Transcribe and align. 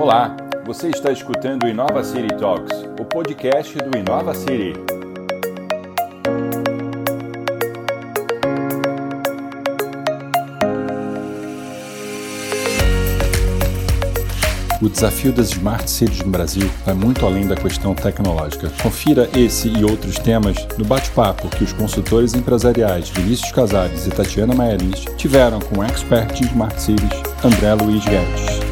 Olá, 0.00 0.36
você 0.64 0.90
está 0.90 1.10
escutando 1.10 1.64
o 1.64 1.68
Inova 1.68 2.04
City 2.04 2.32
Talks, 2.38 2.72
o 3.00 3.04
podcast 3.04 3.76
do 3.78 3.98
Inova 3.98 4.32
City. 4.32 4.72
O 14.80 14.88
desafio 14.88 15.32
das 15.32 15.48
Smart 15.48 15.90
Cities 15.90 16.20
no 16.20 16.30
Brasil 16.30 16.70
vai 16.86 16.94
muito 16.94 17.26
além 17.26 17.48
da 17.48 17.56
questão 17.56 17.92
tecnológica. 17.92 18.70
Confira 18.80 19.28
esse 19.36 19.68
e 19.68 19.84
outros 19.84 20.16
temas 20.20 20.64
no 20.78 20.84
bate-papo 20.84 21.48
que 21.48 21.64
os 21.64 21.72
consultores 21.72 22.34
empresariais 22.34 23.10
Vinícius 23.10 23.50
Casares 23.50 24.06
e 24.06 24.10
Tatiana 24.10 24.54
Maieris 24.54 25.06
tiveram 25.16 25.58
com 25.58 25.80
o 25.80 25.82
expert 25.82 26.32
de 26.34 26.44
Smart 26.44 26.80
Cities, 26.80 27.20
André 27.44 27.74
Luiz 27.74 28.04
Guedes. 28.04 28.67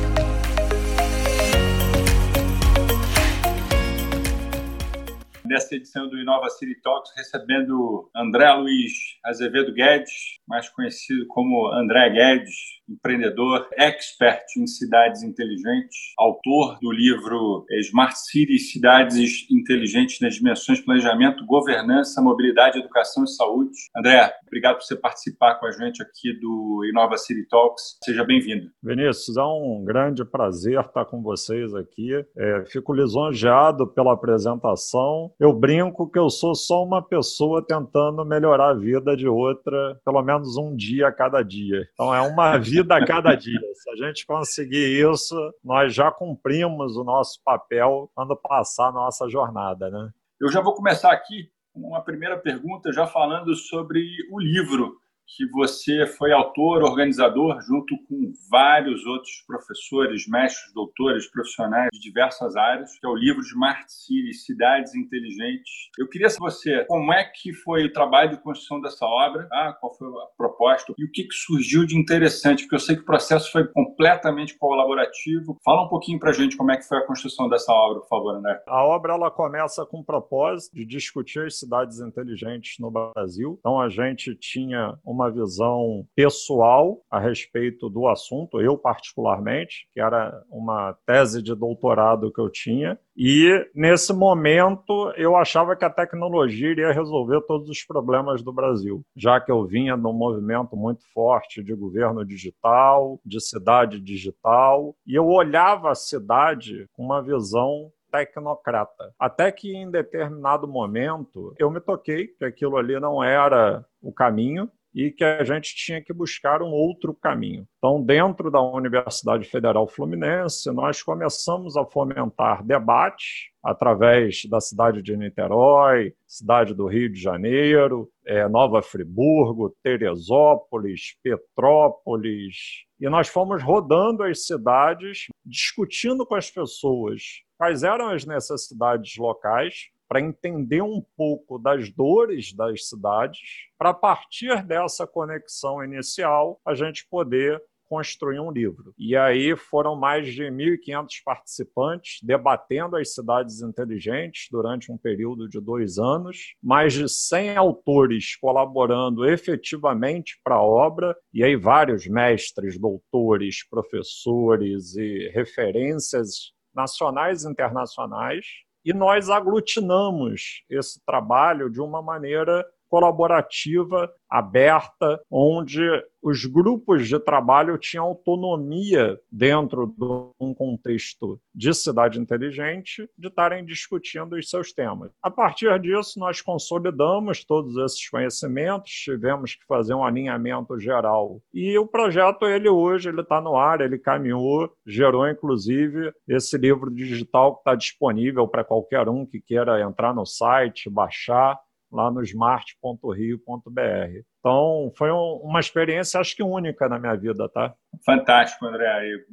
Edição 5.72 6.08
do 6.08 6.18
Inova 6.18 6.48
City 6.50 6.80
Talks, 6.80 7.12
recebendo 7.16 8.10
André 8.14 8.52
Luiz 8.52 8.92
Azevedo 9.24 9.72
Guedes, 9.72 10.12
mais 10.46 10.68
conhecido 10.68 11.26
como 11.28 11.72
André 11.72 12.10
Guedes, 12.10 12.54
empreendedor, 12.88 13.68
expert 13.76 14.44
em 14.56 14.66
cidades 14.66 15.22
inteligentes, 15.22 15.96
autor 16.18 16.78
do 16.80 16.92
livro 16.92 17.64
Smart 17.80 18.16
Cities, 18.18 18.70
Cidades 18.70 19.46
Inteligentes 19.50 20.20
nas 20.20 20.36
Dimensões 20.36 20.80
Planejamento, 20.80 21.44
Governança, 21.46 22.22
Mobilidade, 22.22 22.78
Educação 22.78 23.24
e 23.24 23.28
Saúde. 23.28 23.76
André, 23.96 24.32
obrigado 24.46 24.76
por 24.76 24.84
você 24.84 24.96
participar 24.96 25.56
com 25.56 25.66
a 25.66 25.72
gente 25.72 26.02
aqui 26.02 26.32
do 26.40 26.84
Inova 26.88 27.16
City 27.16 27.46
Talks. 27.48 27.98
Seja 28.04 28.24
bem-vindo. 28.24 28.70
Vinícius, 28.82 29.36
é 29.36 29.42
um 29.42 29.84
grande 29.84 30.24
prazer 30.24 30.78
estar 30.80 31.04
com 31.04 31.22
vocês 31.22 31.74
aqui. 31.74 32.12
É, 32.36 32.64
fico 32.66 32.92
lisonjeado 32.92 33.86
pela 33.86 34.12
apresentação. 34.12 35.32
Eu 35.40 35.52
brinco 35.56 36.10
que 36.10 36.18
eu 36.18 36.30
sou 36.30 36.54
só 36.54 36.84
uma 36.84 37.02
pessoa 37.02 37.64
tentando 37.64 38.24
melhorar 38.24 38.70
a 38.70 38.74
vida 38.74 39.16
de 39.16 39.28
outra, 39.28 40.00
pelo 40.04 40.22
menos 40.22 40.56
um 40.56 40.74
dia 40.74 41.08
a 41.08 41.12
cada 41.12 41.42
dia. 41.42 41.88
Então 41.92 42.14
é 42.14 42.20
uma 42.20 42.58
vida 42.58 42.96
a 42.96 43.04
cada 43.04 43.34
dia. 43.34 43.60
Se 43.74 43.90
a 43.90 43.96
gente 43.96 44.26
conseguir 44.26 45.00
isso, 45.00 45.34
nós 45.64 45.94
já 45.94 46.10
cumprimos 46.10 46.96
o 46.96 47.04
nosso 47.04 47.40
papel 47.44 48.10
quando 48.14 48.36
passar 48.36 48.88
a 48.88 48.92
nossa 48.92 49.28
jornada, 49.28 49.90
né? 49.90 50.10
Eu 50.40 50.50
já 50.50 50.60
vou 50.60 50.74
começar 50.74 51.12
aqui 51.12 51.50
com 51.72 51.80
uma 51.88 52.00
primeira 52.00 52.38
pergunta, 52.38 52.92
já 52.92 53.06
falando 53.06 53.54
sobre 53.54 54.00
o 54.30 54.38
livro 54.38 54.96
que 55.26 55.46
você 55.50 56.06
foi 56.06 56.32
autor, 56.32 56.82
organizador, 56.82 57.60
junto 57.60 57.96
com 58.08 58.32
vários 58.50 59.04
outros 59.04 59.42
professores, 59.46 60.26
mestres, 60.28 60.72
doutores, 60.72 61.30
profissionais 61.30 61.88
de 61.92 62.00
diversas 62.00 62.56
áreas, 62.56 62.98
que 62.98 63.06
é 63.06 63.08
o 63.08 63.16
livro 63.16 63.40
Smart 63.42 63.84
Cities, 63.90 64.44
Cidades 64.44 64.94
Inteligentes. 64.94 65.90
Eu 65.98 66.08
queria 66.08 66.30
saber 66.30 66.46
você, 66.50 66.84
como 66.84 67.12
é 67.12 67.24
que 67.24 67.52
foi 67.52 67.84
o 67.84 67.92
trabalho 67.92 68.30
de 68.30 68.42
construção 68.42 68.80
dessa 68.80 69.04
obra, 69.04 69.48
tá? 69.48 69.72
qual 69.80 69.94
foi 69.96 70.08
a 70.08 70.26
proposta 70.36 70.94
e 70.96 71.04
o 71.04 71.10
que, 71.10 71.24
que 71.24 71.34
surgiu 71.34 71.84
de 71.84 71.98
interessante, 71.98 72.62
porque 72.62 72.76
eu 72.76 72.80
sei 72.80 72.96
que 72.96 73.02
o 73.02 73.06
processo 73.06 73.50
foi 73.50 73.66
completamente 73.66 74.56
colaborativo. 74.56 75.58
Fala 75.64 75.86
um 75.86 75.88
pouquinho 75.88 76.18
para 76.18 76.30
a 76.30 76.32
gente 76.32 76.56
como 76.56 76.70
é 76.70 76.76
que 76.76 76.86
foi 76.86 76.98
a 76.98 77.06
construção 77.06 77.48
dessa 77.48 77.72
obra, 77.72 78.00
por 78.00 78.08
favor, 78.08 78.36
André. 78.36 78.62
A 78.66 78.84
obra 78.84 79.14
ela 79.14 79.30
começa 79.30 79.84
com 79.84 80.00
o 80.00 80.04
propósito 80.04 80.74
de 80.74 80.84
discutir 80.84 81.40
as 81.40 81.58
cidades 81.58 82.00
inteligentes 82.00 82.78
no 82.78 82.90
Brasil. 82.90 83.56
Então 83.58 83.80
a 83.80 83.88
gente 83.88 84.34
tinha 84.36 84.96
uma 85.04 85.15
uma 85.16 85.30
visão 85.30 86.06
pessoal 86.14 87.00
a 87.10 87.18
respeito 87.18 87.88
do 87.88 88.06
assunto, 88.06 88.60
eu 88.60 88.76
particularmente, 88.76 89.88
que 89.92 90.00
era 90.00 90.42
uma 90.50 90.94
tese 91.06 91.42
de 91.42 91.54
doutorado 91.54 92.30
que 92.30 92.40
eu 92.40 92.50
tinha, 92.50 92.98
e 93.16 93.66
nesse 93.74 94.12
momento 94.12 95.10
eu 95.16 95.34
achava 95.34 95.74
que 95.74 95.84
a 95.84 95.90
tecnologia 95.90 96.70
iria 96.70 96.92
resolver 96.92 97.40
todos 97.46 97.70
os 97.70 97.82
problemas 97.82 98.42
do 98.42 98.52
Brasil, 98.52 99.02
já 99.16 99.40
que 99.40 99.50
eu 99.50 99.64
vinha 99.64 99.96
num 99.96 100.12
movimento 100.12 100.76
muito 100.76 101.02
forte 101.14 101.62
de 101.64 101.74
governo 101.74 102.24
digital, 102.24 103.18
de 103.24 103.40
cidade 103.40 103.98
digital, 103.98 104.94
e 105.06 105.14
eu 105.14 105.26
olhava 105.26 105.90
a 105.90 105.94
cidade 105.94 106.86
com 106.92 107.02
uma 107.02 107.22
visão 107.22 107.90
tecnocrata. 108.10 109.12
Até 109.18 109.50
que 109.50 109.74
em 109.74 109.90
determinado 109.90 110.66
momento 110.66 111.54
eu 111.58 111.70
me 111.70 111.80
toquei 111.80 112.28
que 112.28 112.44
aquilo 112.44 112.76
ali 112.76 112.98
não 112.98 113.22
era 113.22 113.84
o 114.00 114.12
caminho 114.12 114.70
e 114.96 115.10
que 115.10 115.22
a 115.22 115.44
gente 115.44 115.76
tinha 115.76 116.00
que 116.00 116.10
buscar 116.10 116.62
um 116.62 116.70
outro 116.70 117.12
caminho. 117.12 117.68
Então, 117.76 118.02
dentro 118.02 118.50
da 118.50 118.62
Universidade 118.62 119.46
Federal 119.46 119.86
Fluminense, 119.86 120.72
nós 120.72 121.02
começamos 121.02 121.76
a 121.76 121.84
fomentar 121.84 122.64
debate 122.64 123.52
através 123.62 124.46
da 124.48 124.58
cidade 124.58 125.02
de 125.02 125.14
Niterói, 125.14 126.14
cidade 126.26 126.72
do 126.72 126.86
Rio 126.86 127.12
de 127.12 127.20
Janeiro, 127.20 128.08
é, 128.24 128.48
Nova 128.48 128.80
Friburgo, 128.80 129.76
Teresópolis, 129.82 131.14
Petrópolis, 131.22 132.86
e 132.98 133.06
nós 133.10 133.28
fomos 133.28 133.62
rodando 133.62 134.22
as 134.22 134.46
cidades, 134.46 135.26
discutindo 135.44 136.24
com 136.24 136.34
as 136.34 136.50
pessoas 136.50 137.42
quais 137.58 137.82
eram 137.82 138.08
as 138.08 138.24
necessidades 138.24 139.16
locais 139.18 139.90
para 140.08 140.20
entender 140.20 140.82
um 140.82 141.02
pouco 141.16 141.58
das 141.58 141.90
dores 141.90 142.52
das 142.52 142.88
cidades, 142.88 143.68
para 143.78 143.92
partir 143.92 144.62
dessa 144.64 145.06
conexão 145.06 145.82
inicial 145.82 146.60
a 146.64 146.74
gente 146.74 147.06
poder 147.08 147.62
construir 147.88 148.40
um 148.40 148.50
livro. 148.50 148.92
E 148.98 149.16
aí 149.16 149.56
foram 149.56 149.96
mais 149.96 150.32
de 150.34 150.42
1.500 150.44 151.22
participantes 151.24 152.18
debatendo 152.22 152.96
as 152.96 153.14
cidades 153.14 153.62
inteligentes 153.62 154.48
durante 154.50 154.90
um 154.90 154.98
período 154.98 155.48
de 155.48 155.60
dois 155.60 155.98
anos, 155.98 156.54
mais 156.62 156.92
de 156.92 157.08
100 157.08 157.56
autores 157.56 158.36
colaborando 158.36 159.24
efetivamente 159.24 160.38
para 160.42 160.56
a 160.56 160.62
obra, 160.62 161.16
e 161.32 161.42
aí 161.42 161.56
vários 161.56 162.06
mestres, 162.06 162.78
doutores, 162.78 163.66
professores 163.68 164.96
e 164.96 165.30
referências 165.32 166.52
nacionais 166.74 167.44
e 167.44 167.50
internacionais 167.50 168.65
e 168.86 168.92
nós 168.92 169.28
aglutinamos 169.28 170.62
esse 170.70 171.04
trabalho 171.04 171.68
de 171.68 171.80
uma 171.80 172.00
maneira 172.00 172.64
colaborativa, 172.88 174.10
aberta, 174.28 175.20
onde 175.30 175.80
os 176.22 176.44
grupos 176.44 177.06
de 177.06 177.20
trabalho 177.20 177.78
tinham 177.78 178.04
autonomia 178.04 179.16
dentro 179.30 179.86
de 179.86 180.44
um 180.44 180.52
contexto 180.52 181.40
de 181.54 181.72
cidade 181.72 182.18
inteligente 182.18 183.08
de 183.16 183.28
estarem 183.28 183.64
discutindo 183.64 184.34
os 184.34 184.50
seus 184.50 184.72
temas. 184.72 185.12
A 185.22 185.30
partir 185.30 185.78
disso, 185.78 186.18
nós 186.18 186.40
consolidamos 186.40 187.44
todos 187.44 187.76
esses 187.76 188.08
conhecimentos, 188.08 188.90
tivemos 188.90 189.54
que 189.54 189.64
fazer 189.66 189.94
um 189.94 190.04
alinhamento 190.04 190.78
geral. 190.80 191.40
E 191.54 191.78
o 191.78 191.86
projeto, 191.86 192.44
ele 192.46 192.68
hoje, 192.68 193.08
ele 193.08 193.20
está 193.20 193.40
no 193.40 193.56
ar, 193.56 193.80
ele 193.80 193.98
caminhou, 193.98 194.68
gerou 194.84 195.28
inclusive 195.28 196.12
esse 196.26 196.58
livro 196.58 196.90
digital 196.90 197.54
que 197.54 197.60
está 197.60 197.74
disponível 197.76 198.48
para 198.48 198.64
qualquer 198.64 199.08
um 199.08 199.24
que 199.24 199.40
queira 199.40 199.80
entrar 199.80 200.12
no 200.12 200.26
site, 200.26 200.90
baixar 200.90 201.56
lá 201.90 202.10
no 202.10 202.22
smart.rio.br. 202.22 204.24
Então, 204.46 204.92
foi 204.96 205.10
um, 205.10 205.40
uma 205.42 205.58
experiência, 205.58 206.20
acho 206.20 206.36
que 206.36 206.40
única 206.40 206.88
na 206.88 207.00
minha 207.00 207.16
vida, 207.16 207.48
tá? 207.48 207.74
Fantástico, 208.04 208.64
André. 208.64 208.86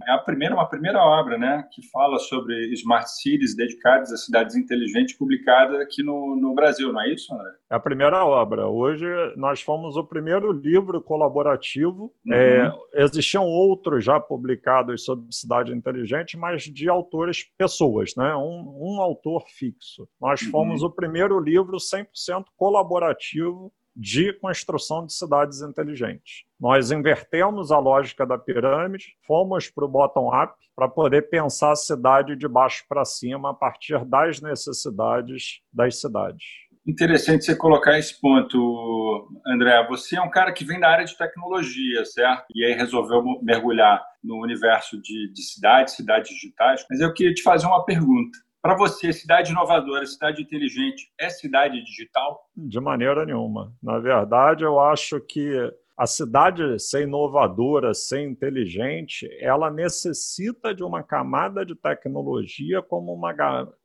É 0.08 0.12
a 0.12 0.18
primeira, 0.18 0.56
uma 0.56 0.68
primeira 0.68 0.98
obra, 0.98 1.38
né, 1.38 1.64
que 1.72 1.88
fala 1.92 2.18
sobre 2.18 2.74
smart 2.74 3.08
cities 3.12 3.56
dedicadas 3.56 4.12
a 4.12 4.18
cidades 4.18 4.56
inteligentes, 4.56 5.16
publicada 5.16 5.84
aqui 5.84 6.02
no, 6.02 6.36
no 6.36 6.56
Brasil, 6.56 6.92
não 6.92 7.00
é 7.00 7.14
isso, 7.14 7.32
André? 7.32 7.52
É 7.70 7.76
a 7.76 7.80
primeira 7.80 8.26
obra. 8.26 8.68
Hoje 8.68 9.06
nós 9.36 9.62
fomos 9.62 9.96
o 9.98 10.04
primeiro 10.04 10.52
livro 10.52 11.00
colaborativo. 11.00 12.12
Uhum. 12.26 12.34
É, 12.34 12.72
existiam 12.96 13.46
outros 13.46 14.04
já 14.04 14.20
publicados 14.20 15.06
sobre 15.06 15.28
cidade 15.32 15.72
inteligente, 15.74 16.36
mas 16.36 16.64
de 16.64 16.90
autores 16.90 17.44
pessoas, 17.56 18.16
né? 18.18 18.36
Um, 18.36 18.96
um 18.96 19.00
autor 19.00 19.44
fixo. 19.48 20.10
Nós 20.20 20.42
uhum. 20.42 20.50
fomos 20.50 20.82
o 20.82 20.90
primeiro 20.90 21.40
livro 21.40 21.78
100% 21.78 22.46
colaborativo 22.58 23.72
de 23.96 24.34
construção 24.34 25.06
de 25.06 25.14
cidades 25.14 25.62
inteligentes. 25.62 26.44
Nós 26.60 26.92
invertemos 26.92 27.72
a 27.72 27.78
lógica 27.78 28.26
da 28.26 28.38
pirâmide, 28.38 29.16
fomos 29.26 29.70
para 29.70 29.86
o 29.86 29.88
bottom-up 29.88 30.54
para 30.76 30.88
poder 30.88 31.30
pensar 31.30 31.72
a 31.72 31.76
cidade 31.76 32.36
de 32.36 32.48
baixo 32.48 32.84
para 32.90 33.06
cima 33.06 33.52
a 33.52 33.54
partir 33.54 34.04
das 34.06 34.42
necessidades 34.42 35.62
das 35.72 36.00
cidades. 36.00 36.44
Interessante 36.86 37.46
você 37.46 37.56
colocar 37.56 37.98
esse 37.98 38.20
ponto, 38.20 39.30
André. 39.48 39.88
Você 39.88 40.18
é 40.18 40.22
um 40.22 40.30
cara 40.30 40.52
que 40.52 40.66
vem 40.66 40.82
da 40.82 40.90
área 40.90 41.06
de 41.06 41.18
tecnologia, 41.18 42.04
certo? 42.04 42.46
E 42.54 42.66
aí 42.66 42.74
resolveu 42.74 43.24
mergulhar 43.42 44.04
no 44.22 44.42
universo 44.42 45.02
de, 45.02 45.32
de 45.32 45.42
cidades, 45.44 45.96
cidades 45.96 46.30
digitais. 46.30 46.86
Mas 46.90 47.00
eu 47.00 47.14
queria 47.14 47.34
te 47.34 47.42
fazer 47.42 47.68
uma 47.68 47.86
pergunta. 47.86 48.38
Para 48.64 48.78
você, 48.78 49.12
cidade 49.12 49.52
inovadora, 49.52 50.06
cidade 50.06 50.42
inteligente, 50.42 51.12
é 51.20 51.30
cidade 51.30 51.84
digital? 51.84 52.50
De 52.56 52.80
maneira 52.80 53.26
nenhuma. 53.26 53.76
Na 53.84 54.00
verdade, 54.00 54.64
eu 54.64 54.80
acho 54.80 55.20
que 55.20 55.52
A 55.96 56.08
cidade 56.08 56.80
ser 56.80 57.04
inovadora, 57.04 57.94
ser 57.94 58.22
inteligente, 58.22 59.28
ela 59.40 59.70
necessita 59.70 60.74
de 60.74 60.84
uma 60.84 61.04
camada 61.04 61.64
de 61.64 61.76
tecnologia 61.76 62.82
como 62.82 63.14
uma 63.14 63.32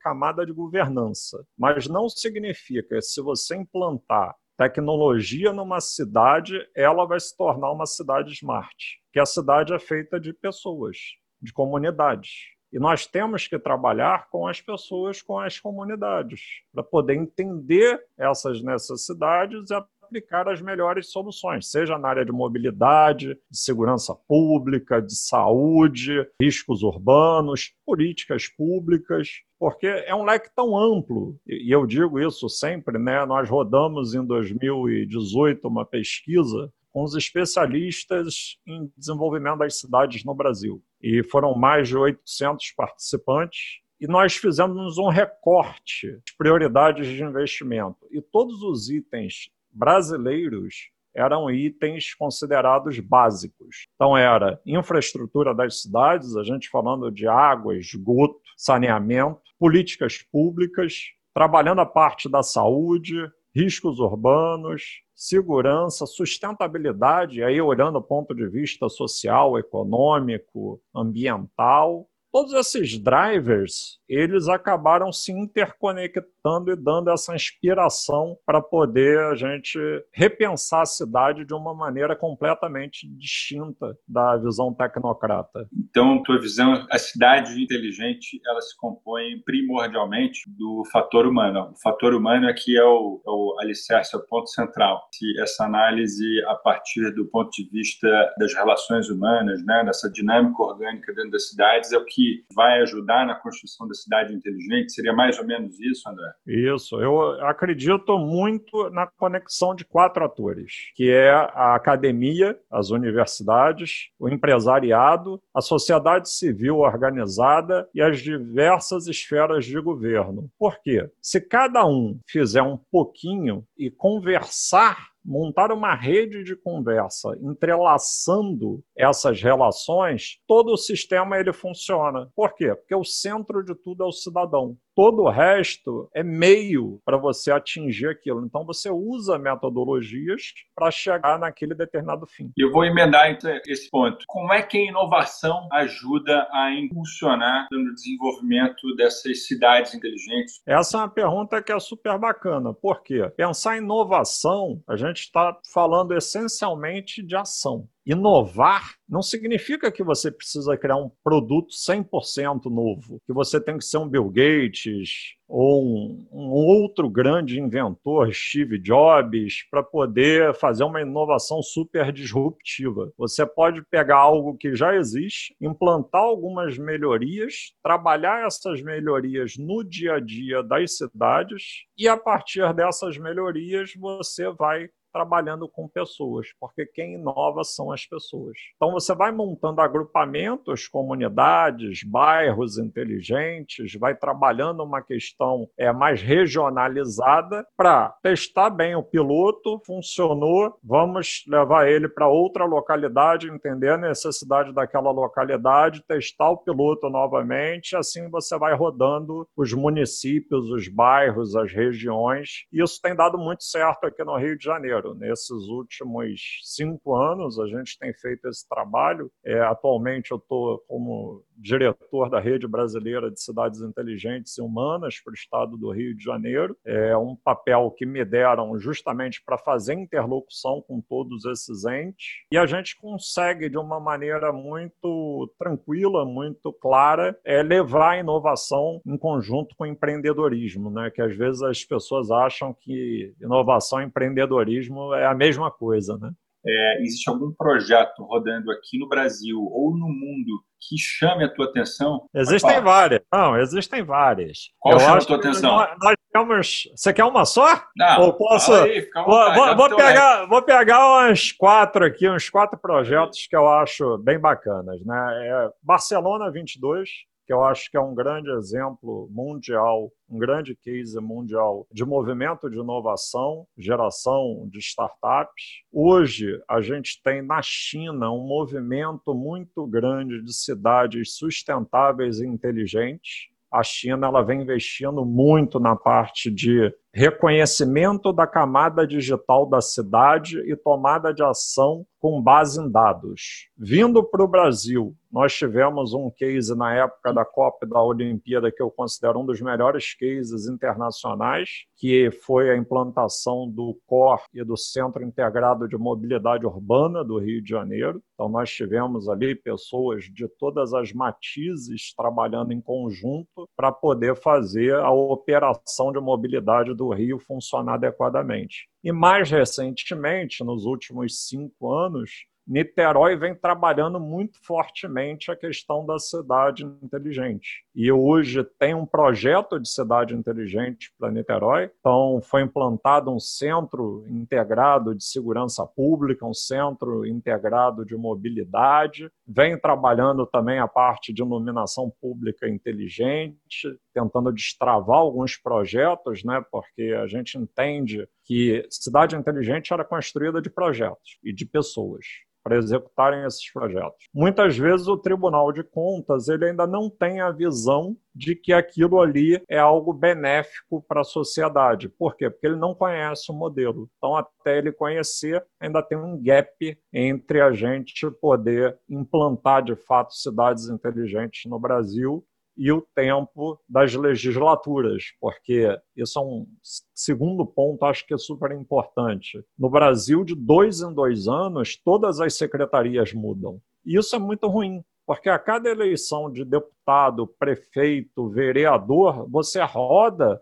camada 0.00 0.46
de 0.46 0.52
governança. 0.52 1.44
Mas 1.56 1.86
não 1.86 2.08
significa 2.08 2.96
que 2.96 3.02
se 3.02 3.20
você 3.20 3.56
implantar 3.56 4.34
tecnologia 4.56 5.52
numa 5.52 5.80
cidade, 5.80 6.58
ela 6.74 7.06
vai 7.06 7.20
se 7.20 7.36
tornar 7.36 7.70
uma 7.72 7.84
cidade 7.84 8.32
smart. 8.32 8.74
Que 9.12 9.20
a 9.20 9.26
cidade 9.26 9.74
é 9.74 9.78
feita 9.78 10.18
de 10.18 10.32
pessoas, 10.32 10.96
de 11.42 11.52
comunidades. 11.52 12.30
E 12.72 12.78
nós 12.78 13.06
temos 13.06 13.46
que 13.46 13.58
trabalhar 13.58 14.28
com 14.30 14.46
as 14.46 14.60
pessoas, 14.60 15.22
com 15.22 15.38
as 15.38 15.58
comunidades, 15.58 16.62
para 16.72 16.82
poder 16.82 17.14
entender 17.14 18.02
essas 18.18 18.62
necessidades 18.62 19.70
e 19.70 19.74
aplicar 20.08 20.48
as 20.48 20.60
melhores 20.60 21.10
soluções, 21.10 21.70
seja 21.70 21.98
na 21.98 22.08
área 22.08 22.24
de 22.24 22.32
mobilidade, 22.32 23.38
de 23.50 23.58
segurança 23.58 24.14
pública, 24.14 25.02
de 25.02 25.14
saúde, 25.14 26.26
riscos 26.40 26.82
urbanos, 26.82 27.74
políticas 27.84 28.48
públicas, 28.48 29.42
porque 29.58 29.86
é 29.86 30.14
um 30.14 30.24
leque 30.24 30.50
tão 30.54 30.76
amplo, 30.76 31.38
e 31.46 31.70
eu 31.70 31.86
digo 31.86 32.18
isso 32.18 32.48
sempre, 32.48 32.98
né? 32.98 33.24
Nós 33.26 33.48
rodamos 33.48 34.14
em 34.14 34.24
2018 34.24 35.68
uma 35.68 35.84
pesquisa 35.84 36.72
com 36.90 37.02
os 37.02 37.14
especialistas 37.14 38.56
em 38.66 38.90
desenvolvimento 38.96 39.58
das 39.58 39.78
cidades 39.78 40.24
no 40.24 40.34
Brasil. 40.34 40.82
E 41.02 41.22
foram 41.22 41.54
mais 41.54 41.88
de 41.88 41.96
800 41.96 42.72
participantes 42.72 43.80
e 44.00 44.06
nós 44.06 44.36
fizemos 44.36 44.96
um 44.96 45.08
recorte 45.08 46.20
de 46.24 46.36
prioridades 46.36 47.06
de 47.08 47.22
investimento. 47.22 48.06
E 48.12 48.20
todos 48.20 48.62
os 48.62 48.88
itens 48.88 49.50
brasileiros 49.72 50.90
eram 51.14 51.50
itens 51.50 52.14
considerados 52.14 53.00
básicos. 53.00 53.86
Então, 53.96 54.16
era 54.16 54.60
infraestrutura 54.64 55.52
das 55.52 55.82
cidades, 55.82 56.36
a 56.36 56.44
gente 56.44 56.68
falando 56.68 57.10
de 57.10 57.26
água, 57.26 57.76
esgoto, 57.76 58.40
saneamento, 58.56 59.40
políticas 59.58 60.18
públicas, 60.18 61.10
trabalhando 61.34 61.80
a 61.80 61.86
parte 61.86 62.28
da 62.28 62.42
saúde, 62.42 63.28
riscos 63.52 63.98
urbanos, 63.98 65.02
segurança, 65.18 66.06
sustentabilidade, 66.06 67.42
aí 67.42 67.60
olhando 67.60 67.94
do 67.94 68.02
ponto 68.02 68.32
de 68.32 68.46
vista 68.46 68.88
social, 68.88 69.58
econômico, 69.58 70.80
ambiental, 70.94 72.08
todos 72.30 72.52
esses 72.52 72.96
drivers, 72.96 73.98
eles 74.08 74.46
acabaram 74.46 75.12
se 75.12 75.32
interconectando 75.32 76.28
e 76.70 76.76
dando 76.76 77.10
essa 77.10 77.34
inspiração 77.34 78.36
para 78.46 78.60
poder 78.60 79.18
a 79.20 79.34
gente 79.34 79.78
repensar 80.12 80.82
a 80.82 80.86
cidade 80.86 81.44
de 81.44 81.54
uma 81.54 81.74
maneira 81.74 82.16
completamente 82.16 83.06
distinta 83.16 83.96
da 84.06 84.36
visão 84.36 84.72
tecnocrata. 84.72 85.68
Então, 85.72 86.22
tua 86.22 86.40
visão, 86.40 86.86
a 86.90 86.98
cidade 86.98 87.62
inteligente, 87.62 88.40
ela 88.46 88.60
se 88.60 88.76
compõe 88.76 89.40
primordialmente 89.44 90.42
do 90.46 90.82
fator 90.90 91.26
humano. 91.26 91.72
O 91.72 91.80
fator 91.82 92.14
humano 92.14 92.48
aqui 92.48 92.76
é 92.76 92.84
o, 92.84 93.20
é 93.26 93.30
o 93.30 93.56
alicerce, 93.60 94.16
é 94.16 94.18
o 94.18 94.26
ponto 94.26 94.48
central. 94.50 95.02
Se 95.12 95.40
essa 95.40 95.64
análise 95.64 96.24
a 96.46 96.54
partir 96.54 97.12
do 97.14 97.26
ponto 97.26 97.50
de 97.50 97.68
vista 97.70 98.08
das 98.38 98.54
relações 98.54 99.08
humanas, 99.10 99.64
né, 99.64 99.84
dessa 99.84 100.10
dinâmica 100.10 100.62
orgânica 100.62 101.12
dentro 101.14 101.30
das 101.32 101.48
cidades, 101.48 101.92
é 101.92 101.98
o 101.98 102.04
que 102.04 102.44
vai 102.54 102.80
ajudar 102.82 103.26
na 103.26 103.34
construção 103.34 103.86
da 103.86 103.94
cidade 103.94 104.34
inteligente? 104.34 104.92
Seria 104.92 105.12
mais 105.12 105.38
ou 105.38 105.46
menos 105.46 105.78
isso, 105.80 106.08
André? 106.08 106.32
Isso. 106.46 107.00
Eu 107.00 107.44
acredito 107.44 108.18
muito 108.18 108.88
na 108.90 109.06
conexão 109.06 109.74
de 109.74 109.84
quatro 109.84 110.24
atores, 110.24 110.90
que 110.94 111.10
é 111.10 111.30
a 111.30 111.74
academia, 111.74 112.58
as 112.70 112.90
universidades, 112.90 114.08
o 114.18 114.28
empresariado, 114.28 115.40
a 115.54 115.60
sociedade 115.60 116.30
civil 116.30 116.78
organizada 116.78 117.88
e 117.94 118.00
as 118.00 118.20
diversas 118.20 119.06
esferas 119.06 119.66
de 119.66 119.78
governo. 119.80 120.50
Por 120.58 120.80
quê? 120.80 121.10
Se 121.20 121.40
cada 121.40 121.86
um 121.86 122.18
fizer 122.26 122.62
um 122.62 122.78
pouquinho 122.90 123.64
e 123.76 123.90
conversar 123.90 125.08
montar 125.28 125.70
uma 125.72 125.94
rede 125.94 126.42
de 126.42 126.56
conversa 126.56 127.36
entrelaçando 127.42 128.82
essas 128.96 129.42
relações, 129.42 130.40
todo 130.46 130.72
o 130.72 130.76
sistema 130.76 131.38
ele 131.38 131.52
funciona. 131.52 132.30
Por 132.34 132.54
quê? 132.54 132.74
Porque 132.74 132.94
o 132.94 133.04
centro 133.04 133.62
de 133.62 133.74
tudo 133.74 134.04
é 134.04 134.06
o 134.06 134.12
cidadão 134.12 134.76
todo 134.98 135.22
o 135.22 135.30
resto 135.30 136.10
é 136.12 136.24
meio 136.24 137.00
para 137.04 137.16
você 137.16 137.52
atingir 137.52 138.08
aquilo. 138.08 138.44
Então 138.44 138.66
você 138.66 138.90
usa 138.90 139.38
metodologias 139.38 140.42
para 140.74 140.90
chegar 140.90 141.38
naquele 141.38 141.72
determinado 141.72 142.26
fim. 142.26 142.50
Eu 142.56 142.72
vou 142.72 142.84
emendar 142.84 143.30
então 143.30 143.48
esse 143.68 143.88
ponto. 143.88 144.24
Como 144.26 144.52
é 144.52 144.60
que 144.60 144.76
a 144.76 144.90
inovação 144.90 145.68
ajuda 145.72 146.48
a 146.50 146.74
impulsionar 146.74 147.68
no 147.70 147.94
desenvolvimento 147.94 148.92
dessas 148.96 149.46
cidades 149.46 149.94
inteligentes? 149.94 150.60
Essa 150.66 150.96
é 150.96 151.00
uma 151.02 151.08
pergunta 151.08 151.62
que 151.62 151.70
é 151.70 151.78
super 151.78 152.18
bacana. 152.18 152.74
Por 152.74 153.00
quê? 153.04 153.30
Pensar 153.36 153.76
em 153.76 153.82
inovação, 153.82 154.82
a 154.88 154.96
gente 154.96 155.18
está 155.18 155.56
falando 155.72 156.12
essencialmente 156.12 157.22
de 157.22 157.36
ação. 157.36 157.86
Inovar 158.08 158.94
não 159.06 159.20
significa 159.20 159.92
que 159.92 160.02
você 160.02 160.30
precisa 160.30 160.78
criar 160.78 160.96
um 160.96 161.10
produto 161.22 161.68
100% 161.74 162.64
novo, 162.70 163.20
que 163.26 163.34
você 163.34 163.60
tem 163.60 163.76
que 163.76 163.84
ser 163.84 163.98
um 163.98 164.08
Bill 164.08 164.30
Gates 164.30 165.36
ou 165.46 165.84
um, 165.84 166.28
um 166.32 166.50
outro 166.50 167.08
grande 167.10 167.60
inventor, 167.60 168.32
Steve 168.32 168.78
Jobs, 168.78 169.66
para 169.70 169.82
poder 169.82 170.54
fazer 170.54 170.84
uma 170.84 171.02
inovação 171.02 171.62
super 171.62 172.10
disruptiva. 172.10 173.12
Você 173.18 173.44
pode 173.44 173.82
pegar 173.90 174.16
algo 174.16 174.56
que 174.56 174.74
já 174.74 174.94
existe, 174.96 175.54
implantar 175.60 176.22
algumas 176.22 176.78
melhorias, 176.78 177.74
trabalhar 177.82 178.46
essas 178.46 178.82
melhorias 178.82 179.56
no 179.58 179.84
dia 179.84 180.14
a 180.14 180.20
dia 180.20 180.62
das 180.62 180.96
cidades 180.96 181.84
e 181.96 182.08
a 182.08 182.16
partir 182.16 182.72
dessas 182.72 183.18
melhorias 183.18 183.92
você 183.98 184.50
vai 184.50 184.88
trabalhando 185.18 185.68
com 185.68 185.88
pessoas, 185.88 186.46
porque 186.60 186.86
quem 186.86 187.14
inova 187.14 187.64
são 187.64 187.90
as 187.90 188.06
pessoas. 188.06 188.56
Então 188.76 188.92
você 188.92 189.12
vai 189.16 189.32
montando 189.32 189.80
agrupamentos, 189.80 190.86
comunidades, 190.86 192.04
bairros 192.04 192.78
inteligentes, 192.78 193.94
vai 193.94 194.14
trabalhando 194.14 194.84
uma 194.84 195.02
questão 195.02 195.68
é, 195.76 195.92
mais 195.92 196.22
regionalizada 196.22 197.66
para 197.76 198.10
testar 198.22 198.70
bem 198.70 198.94
o 198.94 199.02
piloto, 199.02 199.82
funcionou, 199.84 200.78
vamos 200.84 201.42
levar 201.48 201.88
ele 201.88 202.08
para 202.08 202.28
outra 202.28 202.64
localidade, 202.64 203.50
entender 203.50 203.90
a 203.90 203.98
necessidade 203.98 204.72
daquela 204.72 205.10
localidade, 205.10 206.04
testar 206.06 206.50
o 206.50 206.58
piloto 206.58 207.10
novamente, 207.10 207.96
assim 207.96 208.30
você 208.30 208.56
vai 208.56 208.72
rodando 208.72 209.48
os 209.56 209.72
municípios, 209.72 210.70
os 210.70 210.86
bairros, 210.86 211.56
as 211.56 211.72
regiões. 211.72 212.66
E 212.72 212.80
isso 212.80 213.00
tem 213.02 213.16
dado 213.16 213.36
muito 213.36 213.64
certo 213.64 214.04
aqui 214.04 214.22
no 214.22 214.36
Rio 214.36 214.56
de 214.56 214.64
Janeiro. 214.64 215.07
Nesses 215.14 215.68
últimos 215.68 216.60
cinco 216.62 217.14
anos, 217.14 217.58
a 217.58 217.66
gente 217.66 217.98
tem 217.98 218.12
feito 218.14 218.48
esse 218.48 218.68
trabalho. 218.68 219.30
É, 219.44 219.60
atualmente, 219.60 220.30
eu 220.30 220.38
estou 220.38 220.78
como 220.88 221.44
diretor 221.56 222.30
da 222.30 222.40
Rede 222.40 222.66
Brasileira 222.66 223.30
de 223.30 223.40
Cidades 223.40 223.80
Inteligentes 223.80 224.56
e 224.56 224.62
Humanas 224.62 225.20
para 225.20 225.32
o 225.32 225.34
estado 225.34 225.76
do 225.76 225.90
Rio 225.90 226.16
de 226.16 226.22
Janeiro. 226.22 226.76
É 226.84 227.16
um 227.16 227.34
papel 227.34 227.90
que 227.96 228.06
me 228.06 228.24
deram 228.24 228.78
justamente 228.78 229.42
para 229.44 229.58
fazer 229.58 229.94
interlocução 229.94 230.82
com 230.86 231.00
todos 231.00 231.44
esses 231.44 231.84
entes. 231.84 232.44
E 232.52 232.56
a 232.56 232.66
gente 232.66 232.96
consegue, 232.96 233.68
de 233.68 233.76
uma 233.76 233.98
maneira 233.98 234.52
muito 234.52 235.52
tranquila, 235.58 236.24
muito 236.24 236.72
clara, 236.72 237.38
é 237.44 237.62
levar 237.62 238.12
a 238.12 238.18
inovação 238.18 239.00
em 239.04 239.16
conjunto 239.16 239.74
com 239.76 239.84
o 239.84 239.86
empreendedorismo, 239.86 240.90
né? 240.90 241.10
que 241.10 241.20
às 241.20 241.36
vezes 241.36 241.62
as 241.62 241.84
pessoas 241.84 242.30
acham 242.30 242.72
que 242.72 243.34
inovação 243.40 244.00
e 244.00 244.04
empreendedorismo 244.04 244.87
é 245.14 245.26
a 245.26 245.34
mesma 245.34 245.70
coisa. 245.70 246.16
Né? 246.18 246.30
É, 246.66 247.02
existe 247.02 247.28
algum 247.30 247.52
projeto 247.52 248.24
rodando 248.24 248.70
aqui 248.70 248.98
no 248.98 249.08
Brasil 249.08 249.58
ou 249.58 249.92
no 249.92 250.08
mundo 250.08 250.62
que 250.80 250.96
chame 250.98 251.44
a 251.44 251.52
tua 251.52 251.66
atenção? 251.66 252.26
Existem 252.34 252.80
várias. 252.80 253.20
Não, 253.32 253.56
existem 253.58 254.02
várias. 254.02 254.70
Qual 254.78 254.94
Eu 254.94 255.00
chama 255.00 255.18
a 255.18 255.24
tua 255.24 255.36
atenção? 255.36 255.76
Nós, 255.76 255.96
nós 256.02 256.16
temos... 256.32 256.82
Você 256.94 257.12
quer 257.12 257.24
uma 257.24 257.44
só? 257.44 257.82
Não, 257.96 258.22
Ou 258.22 258.32
posso... 258.34 258.72
Aí, 258.72 259.08
vou, 259.14 259.54
vou, 259.54 259.76
vou 259.76 259.96
pegar, 259.96 260.46
vou 260.46 260.62
pegar 260.62 261.30
uns 261.30 261.52
quatro 261.52 262.04
aqui, 262.04 262.28
uns 262.28 262.48
quatro 262.48 262.78
projetos 262.78 263.46
que 263.48 263.56
eu 263.56 263.68
acho 263.68 264.18
bem 264.18 264.38
bacanas. 264.38 265.04
Né? 265.04 265.48
É 265.48 265.70
Barcelona 265.82 266.50
22, 266.50 267.08
que 267.48 267.52
eu 267.54 267.64
acho 267.64 267.90
que 267.90 267.96
é 267.96 268.00
um 268.00 268.14
grande 268.14 268.50
exemplo 268.50 269.26
mundial, 269.32 270.12
um 270.28 270.38
grande 270.38 270.76
case 270.76 271.18
mundial 271.18 271.86
de 271.90 272.04
movimento 272.04 272.68
de 272.68 272.76
inovação, 272.76 273.66
geração 273.74 274.68
de 274.70 274.78
startups. 274.80 275.80
Hoje, 275.90 276.60
a 276.68 276.82
gente 276.82 277.22
tem 277.24 277.40
na 277.40 277.62
China 277.62 278.30
um 278.30 278.46
movimento 278.46 279.34
muito 279.34 279.86
grande 279.86 280.42
de 280.42 280.52
cidades 280.52 281.38
sustentáveis 281.38 282.38
e 282.38 282.46
inteligentes. 282.46 283.48
A 283.72 283.82
China 283.82 284.26
ela 284.26 284.42
vem 284.42 284.60
investindo 284.60 285.24
muito 285.24 285.80
na 285.80 285.96
parte 285.96 286.50
de 286.50 286.94
reconhecimento 287.12 288.32
da 288.32 288.46
camada 288.46 289.06
digital 289.06 289.66
da 289.66 289.80
cidade 289.80 290.58
e 290.70 290.76
tomada 290.76 291.32
de 291.32 291.42
ação 291.42 292.06
com 292.20 292.42
base 292.42 292.80
em 292.80 292.90
dados. 292.90 293.68
Vindo 293.76 294.24
para 294.24 294.42
o 294.42 294.48
Brasil, 294.48 295.14
nós 295.30 295.54
tivemos 295.54 296.14
um 296.14 296.30
case 296.30 296.74
na 296.74 296.94
época 296.94 297.32
da 297.32 297.44
Copa 297.44 297.86
da 297.86 298.02
Olimpíada 298.02 298.72
que 298.72 298.82
eu 298.82 298.90
considero 298.90 299.38
um 299.38 299.46
dos 299.46 299.60
melhores 299.60 300.14
cases 300.14 300.66
internacionais, 300.66 301.84
que 301.96 302.30
foi 302.30 302.70
a 302.70 302.76
implantação 302.76 303.68
do 303.68 303.96
COR 304.06 304.42
e 304.54 304.64
do 304.64 304.76
Centro 304.76 305.22
Integrado 305.22 305.86
de 305.86 305.96
Mobilidade 305.96 306.66
Urbana 306.66 307.22
do 307.22 307.38
Rio 307.38 307.62
de 307.62 307.68
Janeiro. 307.68 308.22
Então, 308.34 308.48
nós 308.48 308.70
tivemos 308.70 309.28
ali 309.28 309.54
pessoas 309.54 310.24
de 310.24 310.48
todas 310.48 310.94
as 310.94 311.12
matizes 311.12 312.14
trabalhando 312.16 312.72
em 312.72 312.80
conjunto 312.80 313.68
para 313.76 313.92
poder 313.92 314.34
fazer 314.34 314.94
a 314.94 315.10
operação 315.10 316.10
de 316.10 316.20
mobilidade 316.20 316.94
do 316.98 317.10
Rio 317.10 317.38
funcionar 317.38 317.94
adequadamente. 317.94 318.88
E 319.02 319.12
mais 319.12 319.50
recentemente, 319.50 320.62
nos 320.64 320.84
últimos 320.84 321.46
cinco 321.46 321.92
anos, 321.92 322.30
Niterói 322.68 323.34
vem 323.34 323.54
trabalhando 323.54 324.20
muito 324.20 324.58
fortemente 324.62 325.50
a 325.50 325.56
questão 325.56 326.04
da 326.04 326.18
cidade 326.18 326.84
inteligente. 327.02 327.82
E 327.94 328.12
hoje 328.12 328.62
tem 328.78 328.94
um 328.94 329.06
projeto 329.06 329.80
de 329.80 329.88
cidade 329.88 330.34
inteligente 330.34 331.10
para 331.18 331.30
Niterói. 331.30 331.90
Então, 331.98 332.42
foi 332.42 332.60
implantado 332.60 333.30
um 333.30 333.40
centro 333.40 334.22
integrado 334.28 335.14
de 335.14 335.24
segurança 335.24 335.86
pública, 335.86 336.44
um 336.44 336.52
centro 336.52 337.24
integrado 337.24 338.04
de 338.04 338.14
mobilidade. 338.14 339.30
Vem 339.50 339.80
trabalhando 339.80 340.44
também 340.46 340.78
a 340.78 340.86
parte 340.86 341.32
de 341.32 341.40
iluminação 341.40 342.12
pública 342.20 342.68
inteligente, 342.68 343.98
tentando 344.12 344.52
destravar 344.52 345.16
alguns 345.16 345.56
projetos, 345.56 346.44
né? 346.44 346.62
porque 346.70 347.16
a 347.18 347.26
gente 347.26 347.56
entende 347.56 348.28
que 348.44 348.86
cidade 348.90 349.34
inteligente 349.34 349.90
era 349.90 350.04
construída 350.04 350.60
de 350.60 350.68
projetos 350.68 351.38
e 351.42 351.50
de 351.50 351.64
pessoas 351.64 352.26
para 352.62 352.76
executarem 352.76 353.44
esses 353.44 353.70
projetos. 353.72 354.28
Muitas 354.34 354.76
vezes 354.76 355.06
o 355.08 355.16
Tribunal 355.16 355.72
de 355.72 355.82
Contas 355.82 356.48
ele 356.48 356.66
ainda 356.66 356.86
não 356.86 357.10
tem 357.10 357.40
a 357.40 357.50
visão 357.50 358.16
de 358.34 358.54
que 358.54 358.72
aquilo 358.72 359.20
ali 359.20 359.60
é 359.68 359.78
algo 359.78 360.12
benéfico 360.12 361.04
para 361.08 361.22
a 361.22 361.24
sociedade. 361.24 362.08
Por 362.08 362.36
quê? 362.36 362.48
Porque 362.48 362.66
ele 362.66 362.76
não 362.76 362.94
conhece 362.94 363.50
o 363.50 363.54
modelo. 363.54 364.08
Então, 364.16 364.36
até 364.36 364.78
ele 364.78 364.92
conhecer, 364.92 365.64
ainda 365.80 366.02
tem 366.02 366.16
um 366.16 366.40
gap 366.40 366.98
entre 367.12 367.60
a 367.60 367.72
gente 367.72 368.30
poder 368.40 368.96
implantar 369.08 369.82
de 369.82 369.96
fato 369.96 370.32
cidades 370.34 370.88
inteligentes 370.88 371.68
no 371.68 371.80
Brasil 371.80 372.44
e 372.78 372.92
o 372.92 373.04
tempo 373.14 373.78
das 373.88 374.14
legislaturas, 374.14 375.24
porque 375.40 375.98
isso 376.16 376.38
é 376.38 376.42
um 376.42 376.66
segundo 377.12 377.66
ponto, 377.66 378.04
acho 378.04 378.24
que 378.24 378.32
é 378.32 378.38
super 378.38 378.70
importante. 378.70 379.60
No 379.76 379.90
Brasil, 379.90 380.44
de 380.44 380.54
dois 380.54 381.00
em 381.00 381.12
dois 381.12 381.48
anos, 381.48 381.96
todas 381.96 382.40
as 382.40 382.54
secretarias 382.54 383.32
mudam. 383.32 383.80
E 384.06 384.16
isso 384.16 384.36
é 384.36 384.38
muito 384.38 384.68
ruim, 384.68 385.02
porque 385.26 385.48
a 385.48 385.58
cada 385.58 385.90
eleição 385.90 386.50
de 386.50 386.64
deputado, 387.08 387.46
prefeito, 387.58 388.50
vereador, 388.50 389.48
você 389.48 389.82
roda 389.82 390.60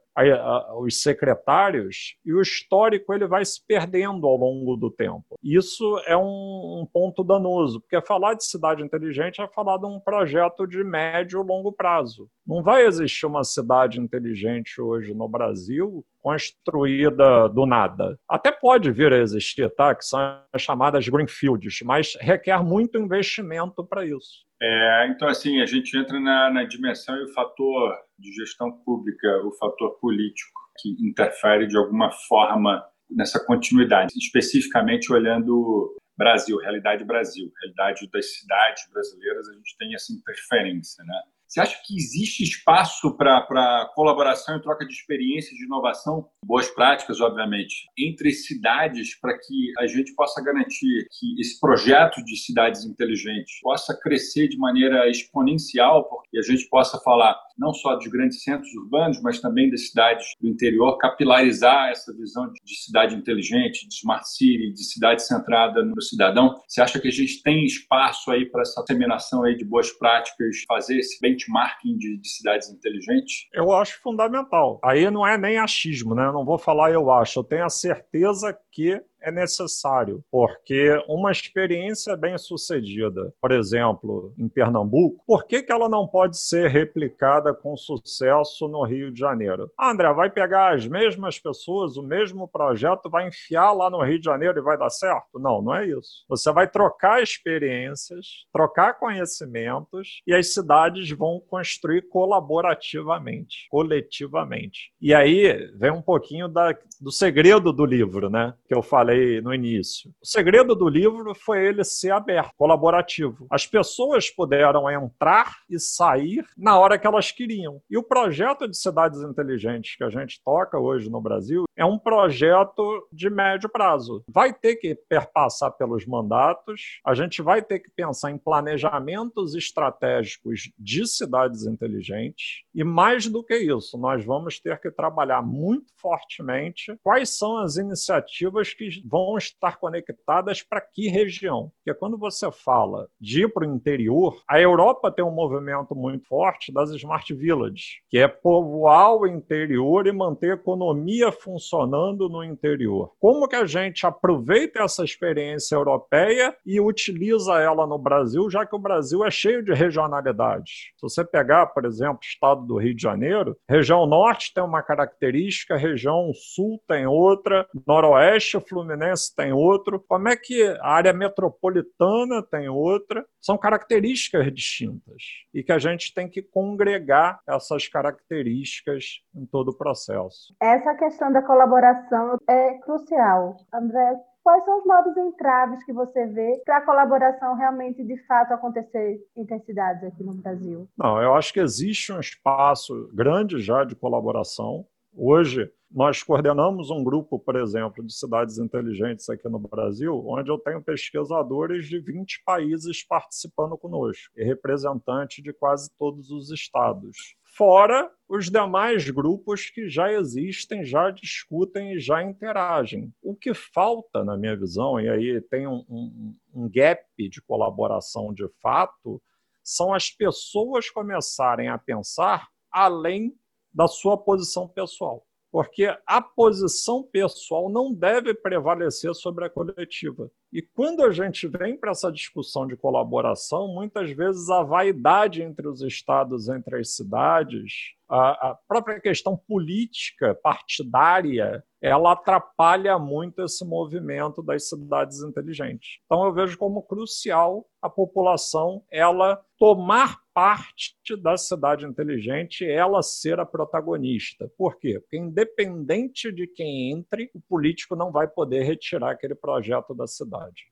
os 0.79 1.03
secretários 1.03 2.17
e 2.25 2.33
o 2.33 2.41
histórico 2.41 3.13
ele 3.13 3.27
vai 3.27 3.45
se 3.45 3.61
perdendo 3.67 4.27
ao 4.27 4.37
longo 4.37 4.77
do 4.77 4.91
tempo. 4.91 5.37
Isso 5.43 6.01
é 6.07 6.17
um, 6.17 6.81
um, 6.81 6.89
ponto 6.91 7.23
danoso, 7.23 7.81
porque 7.81 8.01
falar 8.07 8.35
de 8.35 8.47
cidade 8.47 8.83
inteligente 8.83 9.43
é 9.43 9.49
falar 9.49 9.77
de 9.77 9.85
um 9.85 10.01
projeto 10.01 10.67
de 10.67 10.83
médio 10.83 11.43
e 11.43 11.47
longo 11.47 11.71
prazo. 11.71 12.31
Não 12.47 12.63
vai 12.63 12.87
existir 12.87 13.27
uma 13.27 13.45
cidade 13.45 14.01
inteligente 14.01 14.81
hoje 14.81 15.13
no 15.13 15.29
Brasil 15.29 16.03
construída 16.23 17.49
do 17.49 17.67
nada. 17.67 18.19
Até 18.29 18.51
pode 18.51 18.91
vir 18.91 19.13
a 19.13 19.19
existir, 19.19 19.69
tá? 19.77 19.95
que 19.95 20.05
são 20.05 20.19
as 20.53 20.63
chamadas 20.63 21.07
greenfields, 21.09 21.81
mas 21.85 22.17
requer 22.21 22.65
muito 22.65 22.99
investimento 22.99 23.85
para 23.85 24.05
isso. 24.05 24.47
É, 24.61 25.07
então, 25.11 25.29
assim, 25.29 25.61
a 25.61 25.67
gente 25.67 25.97
entra 25.97 26.19
na, 26.19 26.36
na 26.53 26.65
dimensão 26.65 27.17
e 27.17 27.25
o 27.25 27.33
fator 27.33 27.97
de 28.19 28.33
gestão 28.33 28.71
pública, 28.85 29.29
o 29.45 29.53
fator 29.53 29.99
político, 29.99 30.61
que 30.79 30.91
interfere 31.01 31.67
de 31.67 31.77
alguma 31.77 32.11
forma 32.29 32.85
nessa 33.11 33.45
continuidade, 33.45 34.13
especificamente 34.17 35.13
olhando 35.13 35.95
Brasil, 36.17 36.57
realidade 36.59 37.05
Brasil, 37.05 37.51
realidade 37.61 38.09
das 38.11 38.35
cidades 38.35 38.85
brasileiras, 38.91 39.49
a 39.49 39.55
gente 39.55 39.77
tem 39.79 39.95
essa 39.95 40.13
interferência, 40.13 41.05
né? 41.05 41.23
Você 41.49 41.61
acha 41.61 41.81
que 41.85 41.95
existe 41.95 42.43
espaço 42.43 43.17
para 43.17 43.91
colaboração 43.95 44.57
e 44.57 44.63
troca 44.63 44.85
de 44.85 44.93
experiências 44.93 45.57
de 45.57 45.65
inovação, 45.65 46.29
boas 46.45 46.69
práticas, 46.69 47.21
obviamente, 47.21 47.87
entre 47.97 48.33
cidades 48.33 49.19
para 49.21 49.39
que 49.39 49.73
a 49.79 49.87
gente 49.87 50.13
possa 50.15 50.43
garantir 50.43 51.07
que 51.19 51.41
esse 51.41 51.59
projeto 51.61 52.23
de 52.25 52.37
cidades 52.37 52.85
inteligentes 52.85 53.61
possa 53.61 53.97
crescer 53.99 54.49
de 54.49 54.59
maneira 54.59 55.09
exponencial, 55.09 56.09
porque 56.09 56.39
a 56.39 56.43
gente 56.43 56.69
possa 56.69 56.99
falar 56.99 57.39
não 57.59 57.73
só 57.73 57.97
dos 57.97 58.07
grandes 58.09 58.43
centros 58.43 58.73
urbanos, 58.75 59.21
mas 59.23 59.41
também 59.41 59.71
das 59.71 59.89
cidades 59.89 60.27
do 60.41 60.49
interior, 60.49 60.99
capilarizar 60.99 61.91
essa 61.91 62.15
visão 62.15 62.51
de 62.65 62.77
cidade 62.77 63.15
inteligente, 63.15 63.89
de 63.89 63.95
smart 63.95 64.29
city, 64.29 64.73
de 64.73 64.85
cidade 64.85 65.23
centrada 65.23 65.83
no 65.83 66.01
cidadão. 66.01 66.61
Você 66.67 66.81
acha 66.81 67.01
que 67.01 67.09
a 67.09 67.13
gente 67.13 67.43
tem 67.43 67.65
espaço 67.65 68.31
aí 68.31 68.45
para 68.47 68.63
essa 68.63 68.81
disseminação 68.83 69.45
aí 69.45 69.57
de 69.57 69.65
boas 69.65 69.91
práticas, 69.93 70.65
fazer 70.69 70.99
esse 70.99 71.21
benchmarking 71.21 71.97
de, 71.97 72.19
de 72.19 72.29
cidades 72.29 72.71
inteligentes? 72.71 73.47
Eu 73.53 73.73
acho 73.73 74.01
fundamental. 74.03 74.81
Aí 74.85 75.11
não 75.11 75.27
é 75.27 75.39
nem 75.39 75.59
achismo, 75.59 76.15
né? 76.15 76.27
Eu 76.27 76.33
não 76.33 76.45
vou 76.45 76.59
falar 76.59 76.91
eu 76.91 77.11
acho, 77.11 77.39
eu 77.41 77.45
tenho 77.45 77.65
a 77.65 77.71
certeza 77.71 78.57
que 78.73 79.01
é 79.27 79.33
necessário, 79.33 80.25
porque 80.31 80.97
uma 81.09 81.33
experiência 81.33 82.17
bem 82.17 82.39
sucedida, 82.39 83.35
por 83.41 83.51
exemplo, 83.51 84.33
em 84.39 84.49
Pernambuco, 84.49 85.25
por 85.27 85.47
que, 85.47 85.63
que 85.63 85.73
ela 85.73 85.89
não 85.89 86.07
pode 86.07 86.39
ser 86.39 86.71
replicada 86.71 87.53
com 87.53 87.77
sucesso 87.77 88.69
no 88.69 88.85
Rio 88.85 89.11
de 89.11 89.19
Janeiro? 89.19 89.69
Ah, 89.77 89.91
André, 89.91 90.13
vai 90.13 90.31
pegar 90.31 90.75
as 90.75 90.87
mesmas 90.87 91.41
pessoas, 91.41 91.97
o 91.97 92.05
mesmo 92.05 92.47
projeto, 92.47 93.11
vai 93.11 93.27
enfiar 93.27 93.73
lá 93.73 93.91
no 93.91 94.01
Rio 94.01 94.21
de 94.21 94.25
Janeiro 94.25 94.61
e 94.61 94.63
vai 94.63 94.79
dar 94.79 94.91
certo? 94.91 95.41
Não, 95.41 95.61
não 95.61 95.75
é 95.75 95.89
isso. 95.89 96.25
Você 96.29 96.53
vai 96.53 96.69
trocar 96.71 97.21
experiências, 97.21 98.47
trocar 98.53 98.95
conhecimentos 98.95 100.23
e 100.25 100.33
as 100.33 100.55
cidades 100.55 101.11
vão 101.11 101.43
construir 101.51 102.03
colaborativamente, 102.03 103.67
coletivamente. 103.71 104.93
E 105.01 105.13
aí 105.13 105.69
vem 105.77 105.91
um 105.91 106.03
pouquinho 106.03 106.47
da, 106.47 106.73
do 107.01 107.11
segredo 107.11 107.73
do 107.73 107.85
livro, 107.85 108.31
né? 108.31 108.55
Que 108.69 108.75
eu 108.75 108.83
falei 108.83 109.16
no 109.43 109.55
início. 109.55 110.11
O 110.23 110.27
segredo 110.27 110.75
do 110.75 110.89
livro 110.89 111.35
foi 111.35 111.67
ele 111.67 111.85
ser 111.85 112.11
aberto, 112.11 112.53
colaborativo. 112.57 113.47
As 113.51 113.67
pessoas 113.67 114.31
puderam 114.31 114.91
entrar 114.91 115.57
e 115.69 115.79
sair 115.79 116.45
na 116.57 116.79
hora 116.79 116.99
que 116.99 117.07
elas 117.07 117.31
queriam. 117.31 117.81
E 117.91 117.97
o 117.97 118.03
projeto 118.03 118.69
de 118.69 118.77
cidades 118.77 119.21
inteligentes 119.21 119.97
que 119.97 120.05
a 120.05 120.11
gente 120.11 120.41
toca 120.45 120.79
hoje 120.79 121.11
no 121.11 121.21
Brasil 121.21 121.65
é 121.77 121.85
um 121.85 121.99
projeto 121.99 123.07
de 123.13 123.29
médio 123.29 123.69
prazo. 123.69 124.25
Vai 124.29 124.53
ter 124.53 124.77
que 124.77 124.95
perpassar 124.95 125.73
pelos 125.73 126.07
mandatos, 126.07 127.01
a 127.05 127.15
gente 127.15 127.43
vai 127.43 127.63
ter 127.63 127.81
que 127.81 127.91
pensar 127.91 128.31
em 128.31 128.39
planejamentos 128.39 129.55
estratégicos 129.55 130.71
de 130.79 131.07
cidades 131.07 131.67
inteligentes 131.67 132.63
e 132.75 132.83
mais 132.85 133.27
do 133.27 133.43
que 133.43 133.57
isso, 133.57 133.99
nós 133.99 134.25
vamos 134.25 134.61
ter 134.61 134.81
que 134.81 134.91
trabalhar 134.91 135.43
muito 135.43 135.93
fortemente 135.97 136.99
quais 137.03 137.37
são 137.37 137.59
as 137.59 137.77
iniciativas 137.77 138.73
que 138.73 138.87
vão 139.07 139.39
estar 139.39 139.79
conectadas 139.79 140.63
para 140.63 140.81
que 140.81 141.09
região? 141.09 141.71
Porque 141.77 141.99
quando 141.99 142.19
você 142.19 142.51
fala 142.51 143.09
de 143.21 143.45
ir 143.45 143.53
para 143.53 143.67
o 143.67 143.75
interior, 143.75 144.43
a 144.49 144.61
Europa 144.61 145.13
tem 145.13 145.25
um 145.25 145.31
movimento 145.31 145.95
muito 145.95 146.27
forte 146.27 146.73
das 146.73 146.91
Smart 146.91 147.33
Villages, 147.33 148.01
que 148.11 148.19
é 148.19 148.27
povoar 148.27 149.15
o 149.15 149.27
interior 149.27 150.07
e 150.07 150.13
manter 150.13 150.51
a 150.51 150.55
economia 150.55 151.31
funcionando 151.31 152.29
no 152.29 152.43
interior. 152.43 153.13
Como 153.21 153.47
que 153.47 153.57
a 153.57 153.67
gente 153.67 154.05
aproveita 154.07 154.83
essa 154.83 155.05
experiência 155.05 155.77
europeia 155.77 156.57
e 156.65 156.81
utiliza 156.81 157.61
ela 157.61 157.87
no 157.87 157.99
Brasil, 157.99 158.51
já 158.51 158.67
que 158.67 158.75
o 158.75 158.81
Brasil 158.81 159.25
é 159.25 159.31
cheio 159.31 159.63
de 159.63 159.73
regionalidades? 159.73 160.93
Se 160.97 161.03
você 161.03 161.25
pegar, 161.25 161.67
por 161.67 161.85
exemplo, 161.85 162.19
o 162.23 162.27
estado 162.27 162.67
do 162.67 162.79
Rio 162.79 162.95
de 162.95 163.03
Janeiro, 163.03 163.57
região 163.69 164.07
norte 164.07 164.53
tem 164.53 164.65
uma 164.65 164.83
característica, 164.83 165.77
região 165.77 166.33
sul 166.35 166.83
tem 166.89 167.07
outra, 167.07 167.67
noroeste, 167.87 168.59
Fluminense 168.61 168.86
Fluminense 168.87 169.35
tem 169.35 169.53
outro, 169.53 169.99
como 170.09 170.29
é 170.29 170.37
que 170.37 170.63
a 170.81 170.89
área 170.89 171.13
metropolitana 171.13 172.43
tem 172.43 172.69
outra. 172.69 173.27
São 173.41 173.59
características 173.59 174.53
distintas 174.55 175.23
e 175.53 175.63
que 175.63 175.73
a 175.73 175.79
gente 175.79 176.15
tem 176.15 176.29
que 176.29 176.41
congregar 176.41 177.41
essas 177.49 177.89
características 177.89 179.23
em 179.35 179.45
todo 179.45 179.71
o 179.71 179.77
processo. 179.77 180.55
Essa 180.61 180.95
questão 180.95 181.33
da 181.33 181.43
colaboração 181.43 182.39
é 182.49 182.75
crucial. 182.79 183.57
André, 183.75 184.17
quais 184.45 184.65
são 184.65 184.79
os 184.79 184.85
modos 184.85 185.17
entraves 185.17 185.85
que 185.85 185.93
você 185.93 186.27
vê 186.27 186.63
para 186.65 186.79
a 186.79 186.85
colaboração 186.85 187.57
realmente 187.57 188.05
de 188.05 188.17
fato 188.27 188.53
acontecer 188.53 189.21
em 189.37 189.43
intensidades 189.43 190.05
aqui 190.05 190.23
no 190.23 190.35
Brasil? 190.35 190.89
Não, 190.97 191.21
eu 191.21 191.35
acho 191.35 191.53
que 191.53 191.61
existe 191.61 192.13
um 192.13 192.21
espaço 192.21 193.11
grande 193.13 193.61
já 193.61 193.85
de 193.85 193.97
colaboração 193.97 194.87
Hoje, 195.19 195.73
nós 195.91 196.23
coordenamos 196.23 196.91
um 196.91 197.03
grupo, 197.03 197.39
por 197.39 197.57
exemplo, 197.57 198.05
de 198.05 198.13
cidades 198.13 198.59
inteligentes 198.59 199.27
aqui 199.31 199.49
no 199.49 199.59
Brasil, 199.59 200.23
onde 200.27 200.51
eu 200.51 200.59
tenho 200.59 200.83
pesquisadores 200.83 201.89
de 201.89 201.99
20 201.99 202.43
países 202.45 203.03
participando 203.03 203.79
conosco 203.79 204.31
e 204.37 204.45
representantes 204.45 205.43
de 205.43 205.55
quase 205.55 205.91
todos 205.99 206.31
os 206.31 206.51
estados. 206.51 207.35
Fora 207.57 208.11
os 208.29 208.51
demais 208.51 209.09
grupos 209.09 209.71
que 209.71 209.89
já 209.89 210.13
existem, 210.13 210.85
já 210.85 211.11
discutem 211.11 211.95
e 211.95 211.99
já 211.99 212.23
interagem. 212.23 213.11
O 213.23 213.35
que 213.35 213.55
falta, 213.55 214.23
na 214.23 214.37
minha 214.37 214.55
visão, 214.55 215.01
e 215.01 215.09
aí 215.09 215.41
tem 215.41 215.67
um, 215.67 215.83
um, 215.89 216.37
um 216.53 216.69
gap 216.69 217.07
de 217.17 217.41
colaboração 217.41 218.35
de 218.35 218.47
fato, 218.61 219.23
são 219.65 219.95
as 219.95 220.11
pessoas 220.11 220.91
começarem 220.91 221.69
a 221.69 221.79
pensar 221.79 222.49
além 222.71 223.35
da 223.77 223.87
sua 223.87 224.17
posição 224.17 224.67
pessoal 224.67 225.27
porque 225.57 225.91
a 226.07 226.21
posição 226.21 227.03
pessoal 227.03 227.71
não 227.71 227.91
deve 227.91 228.35
prevalecer 228.35 229.15
sobre 229.15 229.47
a 229.47 229.49
coletiva. 229.49 230.31
E 230.53 230.61
quando 230.61 231.03
a 231.03 231.11
gente 231.11 231.49
vem 231.49 231.79
para 231.79 231.93
essa 231.93 232.13
discussão 232.13 232.67
de 232.67 232.77
colaboração, 232.77 233.69
muitas 233.69 234.11
vezes 234.11 234.51
a 234.51 234.63
vaidade 234.63 235.43
entre 235.43 235.67
os 235.67 235.81
estados, 235.81 236.51
entre 236.51 236.79
as 236.79 236.95
cidades, 236.95 237.95
a, 238.07 238.51
a 238.51 238.59
própria 238.69 239.01
questão 239.01 239.35
política, 239.35 240.35
partidária, 240.43 241.65
ela 241.81 242.13
atrapalha 242.13 242.99
muito 242.99 243.43
esse 243.43 243.65
movimento 243.65 244.43
das 244.43 244.69
cidades 244.69 245.23
inteligentes. 245.23 246.01
Então 246.05 246.23
eu 246.27 246.35
vejo 246.35 246.59
como 246.59 246.83
crucial 246.83 247.67
a 247.81 247.89
população 247.89 248.85
ela 248.91 249.43
tomar 249.59 250.21
parte 250.37 251.17
da 251.23 251.35
cidade 251.39 251.87
inteligente, 251.87 252.63
ela 252.63 253.03
ser 253.03 253.41
a 253.41 253.47
protagonista. 253.47 254.53
Por 254.59 254.79
quê? 254.79 255.01
Porque 255.01 255.17
independente 255.17 256.31
de 256.31 256.47
quem 256.47 256.93
entre, 256.93 257.31
o 257.33 257.41
político 257.41 257.97
não 257.97 258.13
vai 258.13 258.29
poder 258.29 258.63
retirar 258.63 259.13
aquele 259.13 259.35
projeto 259.35 259.95
da 259.95 260.07
cidade. 260.07 260.65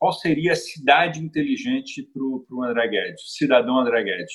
Qual 0.00 0.12
seria 0.12 0.50
a 0.50 0.56
cidade 0.56 1.20
inteligente 1.20 2.02
para 2.12 2.22
o 2.24 2.64
André 2.64 2.88
Guedes, 2.88 3.36
cidadão 3.36 3.78
André 3.78 4.02
Guedes? 4.02 4.32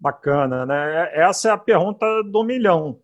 Bacana, 0.00 0.64
né? 0.64 1.10
Essa 1.12 1.50
é 1.50 1.52
a 1.52 1.58
pergunta 1.58 2.06
do 2.22 2.42
milhão. 2.42 3.02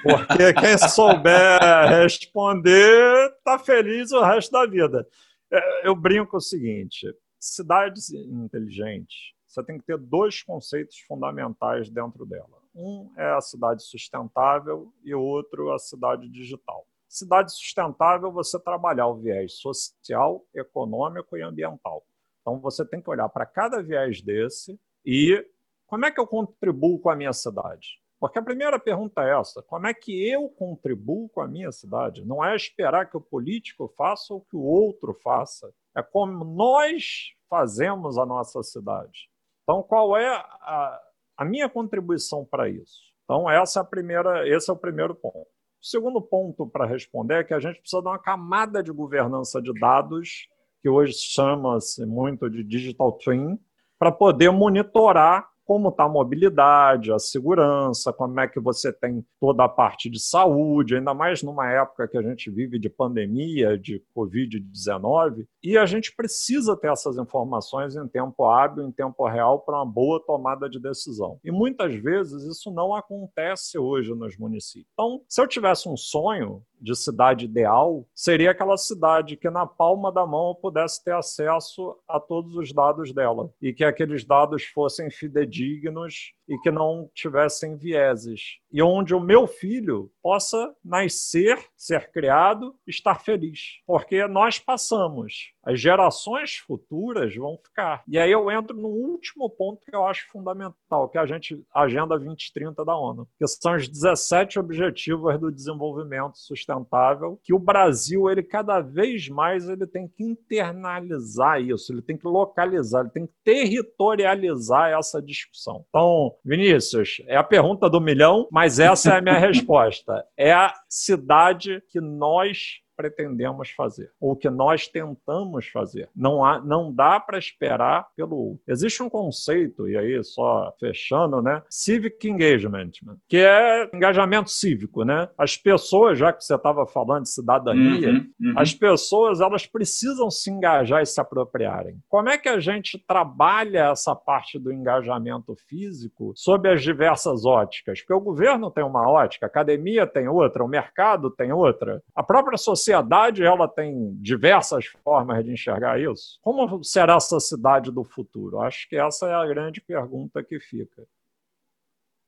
Porque 0.00 0.54
quem 0.54 0.78
souber 0.78 1.58
responder 1.88 3.32
está 3.36 3.58
feliz 3.58 4.12
o 4.12 4.22
resto 4.22 4.52
da 4.52 4.64
vida. 4.64 5.08
É, 5.52 5.88
eu 5.88 5.96
brinco 5.96 6.36
o 6.36 6.40
seguinte: 6.40 7.04
cidades 7.36 8.10
inteligentes, 8.12 9.34
você 9.56 9.64
tem 9.64 9.78
que 9.78 9.86
ter 9.86 9.96
dois 9.96 10.42
conceitos 10.42 10.98
fundamentais 11.00 11.88
dentro 11.88 12.26
dela. 12.26 12.60
Um 12.74 13.10
é 13.16 13.32
a 13.32 13.40
cidade 13.40 13.82
sustentável 13.82 14.92
e 15.02 15.14
o 15.14 15.22
outro 15.22 15.72
a 15.72 15.78
cidade 15.78 16.28
digital. 16.28 16.86
Cidade 17.08 17.52
sustentável, 17.52 18.30
você 18.30 18.60
trabalhar 18.60 19.06
o 19.06 19.16
viés 19.16 19.54
social, 19.54 20.44
econômico 20.54 21.38
e 21.38 21.42
ambiental. 21.42 22.04
Então, 22.42 22.60
você 22.60 22.84
tem 22.84 23.00
que 23.00 23.08
olhar 23.08 23.28
para 23.30 23.46
cada 23.46 23.82
viés 23.82 24.20
desse 24.20 24.78
e 25.04 25.42
como 25.86 26.04
é 26.04 26.10
que 26.10 26.20
eu 26.20 26.26
contribuo 26.26 26.98
com 26.98 27.08
a 27.08 27.16
minha 27.16 27.32
cidade? 27.32 27.98
Porque 28.20 28.38
a 28.38 28.42
primeira 28.42 28.78
pergunta 28.78 29.22
é 29.22 29.38
essa: 29.38 29.62
como 29.62 29.86
é 29.86 29.94
que 29.94 30.12
eu 30.28 30.48
contribuo 30.50 31.28
com 31.30 31.40
a 31.40 31.48
minha 31.48 31.72
cidade? 31.72 32.26
Não 32.26 32.44
é 32.44 32.54
esperar 32.54 33.08
que 33.08 33.16
o 33.16 33.20
político 33.20 33.88
faça 33.96 34.34
ou 34.34 34.40
que 34.42 34.56
o 34.56 34.62
outro 34.62 35.14
faça. 35.14 35.72
É 35.96 36.02
como 36.02 36.44
nós 36.44 37.32
fazemos 37.48 38.18
a 38.18 38.26
nossa 38.26 38.62
cidade. 38.62 39.30
Então, 39.66 39.82
qual 39.82 40.16
é 40.16 40.28
a, 40.28 41.00
a 41.38 41.44
minha 41.44 41.68
contribuição 41.68 42.44
para 42.44 42.68
isso? 42.68 43.00
Então, 43.24 43.50
essa 43.50 43.80
é 43.80 43.82
a 43.82 43.84
primeira, 43.84 44.48
esse 44.48 44.70
é 44.70 44.72
o 44.72 44.76
primeiro 44.76 45.12
ponto. 45.12 45.40
O 45.40 45.84
segundo 45.84 46.22
ponto 46.22 46.68
para 46.68 46.86
responder 46.86 47.40
é 47.40 47.44
que 47.44 47.52
a 47.52 47.58
gente 47.58 47.80
precisa 47.80 48.00
de 48.00 48.06
uma 48.06 48.18
camada 48.18 48.80
de 48.80 48.92
governança 48.92 49.60
de 49.60 49.72
dados, 49.74 50.48
que 50.80 50.88
hoje 50.88 51.14
chama-se 51.14 52.06
muito 52.06 52.48
de 52.48 52.62
digital 52.62 53.10
twin, 53.10 53.58
para 53.98 54.12
poder 54.12 54.52
monitorar 54.52 55.48
como 55.66 55.88
está 55.88 56.04
a 56.04 56.08
mobilidade, 56.08 57.12
a 57.12 57.18
segurança, 57.18 58.12
como 58.12 58.38
é 58.38 58.46
que 58.46 58.60
você 58.60 58.92
tem 58.92 59.26
toda 59.40 59.64
a 59.64 59.68
parte 59.68 60.08
de 60.08 60.20
saúde, 60.20 60.94
ainda 60.94 61.12
mais 61.12 61.42
numa 61.42 61.68
época 61.68 62.06
que 62.06 62.16
a 62.16 62.22
gente 62.22 62.48
vive 62.50 62.78
de 62.78 62.88
pandemia, 62.88 63.76
de 63.76 64.00
Covid-19, 64.16 65.44
e 65.62 65.76
a 65.76 65.84
gente 65.84 66.14
precisa 66.14 66.76
ter 66.76 66.92
essas 66.92 67.18
informações 67.18 67.96
em 67.96 68.06
tempo 68.06 68.44
hábil, 68.44 68.84
em 68.84 68.92
tempo 68.92 69.26
real, 69.26 69.60
para 69.60 69.78
uma 69.78 69.84
boa 69.84 70.22
tomada 70.24 70.70
de 70.70 70.80
decisão. 70.80 71.40
E 71.44 71.50
muitas 71.50 71.92
vezes 71.94 72.44
isso 72.44 72.70
não 72.70 72.94
acontece 72.94 73.76
hoje 73.76 74.14
nos 74.14 74.38
municípios. 74.38 74.88
Então, 74.92 75.20
se 75.28 75.42
eu 75.42 75.48
tivesse 75.48 75.88
um 75.88 75.96
sonho, 75.96 76.62
de 76.86 76.94
cidade 76.94 77.46
ideal 77.46 78.06
seria 78.14 78.52
aquela 78.52 78.76
cidade 78.76 79.36
que 79.36 79.50
na 79.50 79.66
palma 79.66 80.12
da 80.12 80.24
mão 80.24 80.50
eu 80.50 80.54
pudesse 80.54 81.02
ter 81.02 81.14
acesso 81.14 81.98
a 82.06 82.20
todos 82.20 82.54
os 82.54 82.72
dados 82.72 83.12
dela 83.12 83.50
e 83.60 83.72
que 83.72 83.82
aqueles 83.82 84.24
dados 84.24 84.62
fossem 84.66 85.10
fidedignos 85.10 86.32
e 86.48 86.58
que 86.58 86.70
não 86.70 87.10
tivessem 87.14 87.76
vieses. 87.76 88.58
E 88.70 88.82
onde 88.82 89.14
o 89.14 89.20
meu 89.20 89.46
filho 89.46 90.10
possa 90.22 90.74
nascer, 90.84 91.58
ser 91.76 92.10
criado, 92.10 92.74
estar 92.86 93.20
feliz. 93.20 93.80
Porque 93.86 94.26
nós 94.26 94.58
passamos, 94.58 95.52
as 95.64 95.80
gerações 95.80 96.56
futuras 96.56 97.34
vão 97.34 97.58
ficar. 97.58 98.02
E 98.06 98.18
aí 98.18 98.30
eu 98.30 98.50
entro 98.50 98.76
no 98.76 98.88
último 98.88 99.48
ponto 99.50 99.84
que 99.84 99.94
eu 99.94 100.06
acho 100.06 100.28
fundamental, 100.30 101.08
que 101.08 101.18
é 101.18 101.20
a 101.20 101.26
gente 101.26 101.64
Agenda 101.74 102.18
2030 102.18 102.84
da 102.84 102.96
ONU, 102.96 103.28
que 103.38 103.46
são 103.46 103.74
os 103.74 103.88
17 103.88 104.58
objetivos 104.58 105.38
do 105.38 105.50
desenvolvimento 105.50 106.38
sustentável, 106.38 107.40
que 107.42 107.54
o 107.54 107.58
Brasil, 107.58 108.30
ele 108.30 108.42
cada 108.42 108.80
vez 108.80 109.28
mais 109.28 109.68
ele 109.68 109.86
tem 109.86 110.08
que 110.08 110.22
internalizar 110.22 111.60
isso, 111.60 111.92
ele 111.92 112.02
tem 112.02 112.16
que 112.16 112.26
localizar, 112.26 113.00
ele 113.00 113.10
tem 113.10 113.26
que 113.26 113.34
territorializar 113.44 114.90
essa 114.90 115.20
discussão. 115.20 115.84
Então, 115.88 116.35
Vinícius, 116.44 117.22
é 117.26 117.36
a 117.36 117.44
pergunta 117.44 117.88
do 117.88 118.00
milhão, 118.00 118.48
mas 118.50 118.78
essa 118.78 119.14
é 119.14 119.18
a 119.18 119.20
minha 119.20 119.38
resposta. 119.38 120.24
É 120.36 120.52
a 120.52 120.74
cidade 120.88 121.82
que 121.88 122.00
nós 122.00 122.80
pretendemos 122.96 123.70
fazer, 123.70 124.10
ou 124.20 124.34
que 124.34 124.48
nós 124.48 124.88
tentamos 124.88 125.68
fazer. 125.68 126.08
Não, 126.16 126.44
há, 126.44 126.60
não 126.60 126.92
dá 126.92 127.20
para 127.20 127.38
esperar 127.38 128.06
pelo. 128.16 128.58
Existe 128.66 129.02
um 129.02 129.10
conceito, 129.10 129.88
e 129.88 129.96
aí 129.96 130.22
só 130.24 130.74
fechando, 130.80 131.42
né? 131.42 131.62
Civic 131.68 132.26
engagement, 132.28 132.90
que 133.28 133.36
é 133.36 133.88
engajamento 133.92 134.50
cívico, 134.50 135.04
né? 135.04 135.28
As 135.36 135.56
pessoas, 135.56 136.18
já 136.18 136.32
que 136.32 136.42
você 136.42 136.54
estava 136.54 136.86
falando 136.86 137.24
de 137.24 137.30
cidadania, 137.30 138.10
uhum, 138.10 138.30
uhum. 138.40 138.54
as 138.56 138.72
pessoas 138.72 139.40
elas 139.40 139.66
precisam 139.66 140.30
se 140.30 140.50
engajar 140.50 141.02
e 141.02 141.06
se 141.06 141.20
apropriarem. 141.20 141.98
Como 142.08 142.28
é 142.28 142.38
que 142.38 142.48
a 142.48 142.58
gente 142.58 142.98
trabalha 143.06 143.90
essa 143.90 144.14
parte 144.14 144.58
do 144.58 144.72
engajamento 144.72 145.54
físico 145.68 146.32
sob 146.34 146.68
as 146.68 146.82
diversas 146.82 147.44
óticas? 147.44 148.00
Porque 148.00 148.14
o 148.14 148.20
governo 148.20 148.70
tem 148.70 148.84
uma 148.84 149.08
ótica, 149.08 149.46
a 149.46 149.48
academia 149.48 150.06
tem 150.06 150.28
outra, 150.28 150.64
o 150.64 150.68
mercado 150.68 151.30
tem 151.30 151.52
outra, 151.52 152.02
a 152.14 152.22
própria 152.22 152.56
sociedade 152.56 152.85
sociedade 152.86 153.42
ela 153.42 153.66
tem 153.66 154.14
diversas 154.20 154.86
formas 154.86 155.44
de 155.44 155.52
enxergar 155.52 156.00
isso. 156.00 156.38
Como 156.40 156.84
será 156.84 157.16
essa 157.16 157.40
cidade 157.40 157.90
do 157.90 158.04
futuro? 158.04 158.60
Acho 158.60 158.88
que 158.88 158.96
essa 158.96 159.26
é 159.26 159.34
a 159.34 159.46
grande 159.46 159.80
pergunta 159.80 160.42
que 160.42 160.60
fica. 160.60 161.02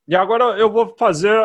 E 0.07 0.17
agora 0.17 0.59
eu 0.59 0.71
vou 0.71 0.97
fazer, 0.99 1.39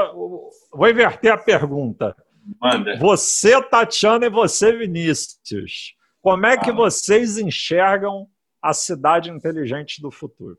vou 0.72 0.90
inverter 0.90 1.32
a 1.32 1.38
pergunta. 1.38 2.16
Manda. 2.60 2.98
Você, 2.98 3.62
Tatiana, 3.62 4.26
e 4.26 4.30
você, 4.30 4.76
Vinícius, 4.76 5.96
como 6.22 6.46
é 6.46 6.58
que 6.58 6.72
ah. 6.72 6.74
vocês 6.74 7.38
enxergam 7.38 8.28
a 8.62 8.74
cidade 8.74 9.30
inteligente 9.30 10.02
do 10.02 10.10
futuro? 10.10 10.58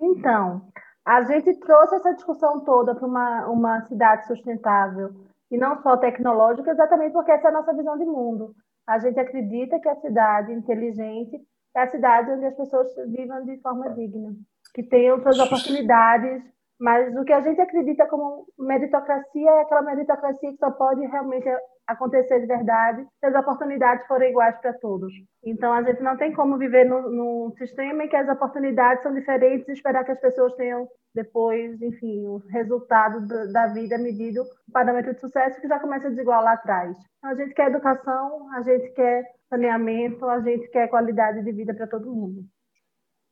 Então, 0.00 0.68
a 1.04 1.22
gente 1.22 1.54
trouxe 1.60 1.94
essa 1.94 2.14
discussão 2.14 2.60
toda 2.60 2.94
para 2.94 3.06
uma, 3.06 3.46
uma 3.46 3.86
cidade 3.86 4.26
sustentável 4.26 5.27
e 5.50 5.56
não 5.56 5.80
só 5.82 5.96
tecnológica, 5.96 6.70
exatamente 6.70 7.12
porque 7.12 7.32
essa 7.32 7.48
é 7.48 7.50
a 7.50 7.54
nossa 7.54 7.74
visão 7.74 7.96
de 7.96 8.04
mundo. 8.04 8.54
A 8.86 8.98
gente 8.98 9.18
acredita 9.18 9.78
que 9.80 9.88
a 9.88 9.96
cidade 9.96 10.52
inteligente 10.52 11.38
é 11.76 11.80
a 11.82 11.90
cidade 11.90 12.30
onde 12.30 12.46
as 12.46 12.56
pessoas 12.56 12.88
vivam 13.08 13.44
de 13.44 13.60
forma 13.60 13.90
digna, 13.90 14.32
que 14.74 14.82
tenham 14.82 15.20
suas 15.22 15.38
oportunidades, 15.38 16.42
mas 16.80 17.14
o 17.16 17.24
que 17.24 17.32
a 17.32 17.40
gente 17.40 17.60
acredita 17.60 18.06
como 18.06 18.46
meritocracia 18.58 19.50
é 19.50 19.60
aquela 19.60 19.82
meritocracia 19.82 20.50
que 20.50 20.58
só 20.58 20.70
pode 20.70 21.00
realmente 21.06 21.48
acontecer 21.88 22.40
de 22.40 22.46
verdade 22.46 23.04
se 23.18 23.26
as 23.26 23.34
oportunidades 23.34 24.06
forem 24.06 24.30
iguais 24.30 24.56
para 24.60 24.74
todos. 24.74 25.12
Então, 25.42 25.72
a 25.72 25.82
gente 25.82 26.02
não 26.02 26.16
tem 26.16 26.32
como 26.32 26.58
viver 26.58 26.84
num, 26.84 27.50
sistema 27.56 28.04
em 28.04 28.08
que 28.08 28.16
as 28.16 28.28
oportunidades 28.28 29.02
são 29.02 29.14
diferentes 29.14 29.66
e 29.68 29.72
esperar 29.72 30.04
que 30.04 30.12
as 30.12 30.20
pessoas 30.20 30.54
tenham 30.54 30.86
depois, 31.14 31.80
enfim, 31.80 32.26
o 32.26 32.36
resultado 32.50 33.26
da 33.50 33.68
vida 33.68 33.96
medido, 33.96 34.42
o 34.68 34.72
parâmetro 34.72 35.14
de 35.14 35.20
sucesso 35.20 35.60
que 35.60 35.66
já 35.66 35.80
começa 35.80 36.06
a 36.06 36.10
desigualar 36.10 36.44
lá 36.44 36.52
atrás. 36.52 36.96
Então, 37.18 37.30
a 37.30 37.34
gente 37.34 37.54
quer 37.54 37.70
educação, 37.70 38.52
a 38.52 38.60
gente 38.60 38.90
quer 38.92 39.24
saneamento, 39.48 40.28
a 40.28 40.40
gente 40.40 40.68
quer 40.68 40.88
qualidade 40.88 41.42
de 41.42 41.52
vida 41.52 41.74
para 41.74 41.86
todo 41.86 42.14
mundo. 42.14 42.42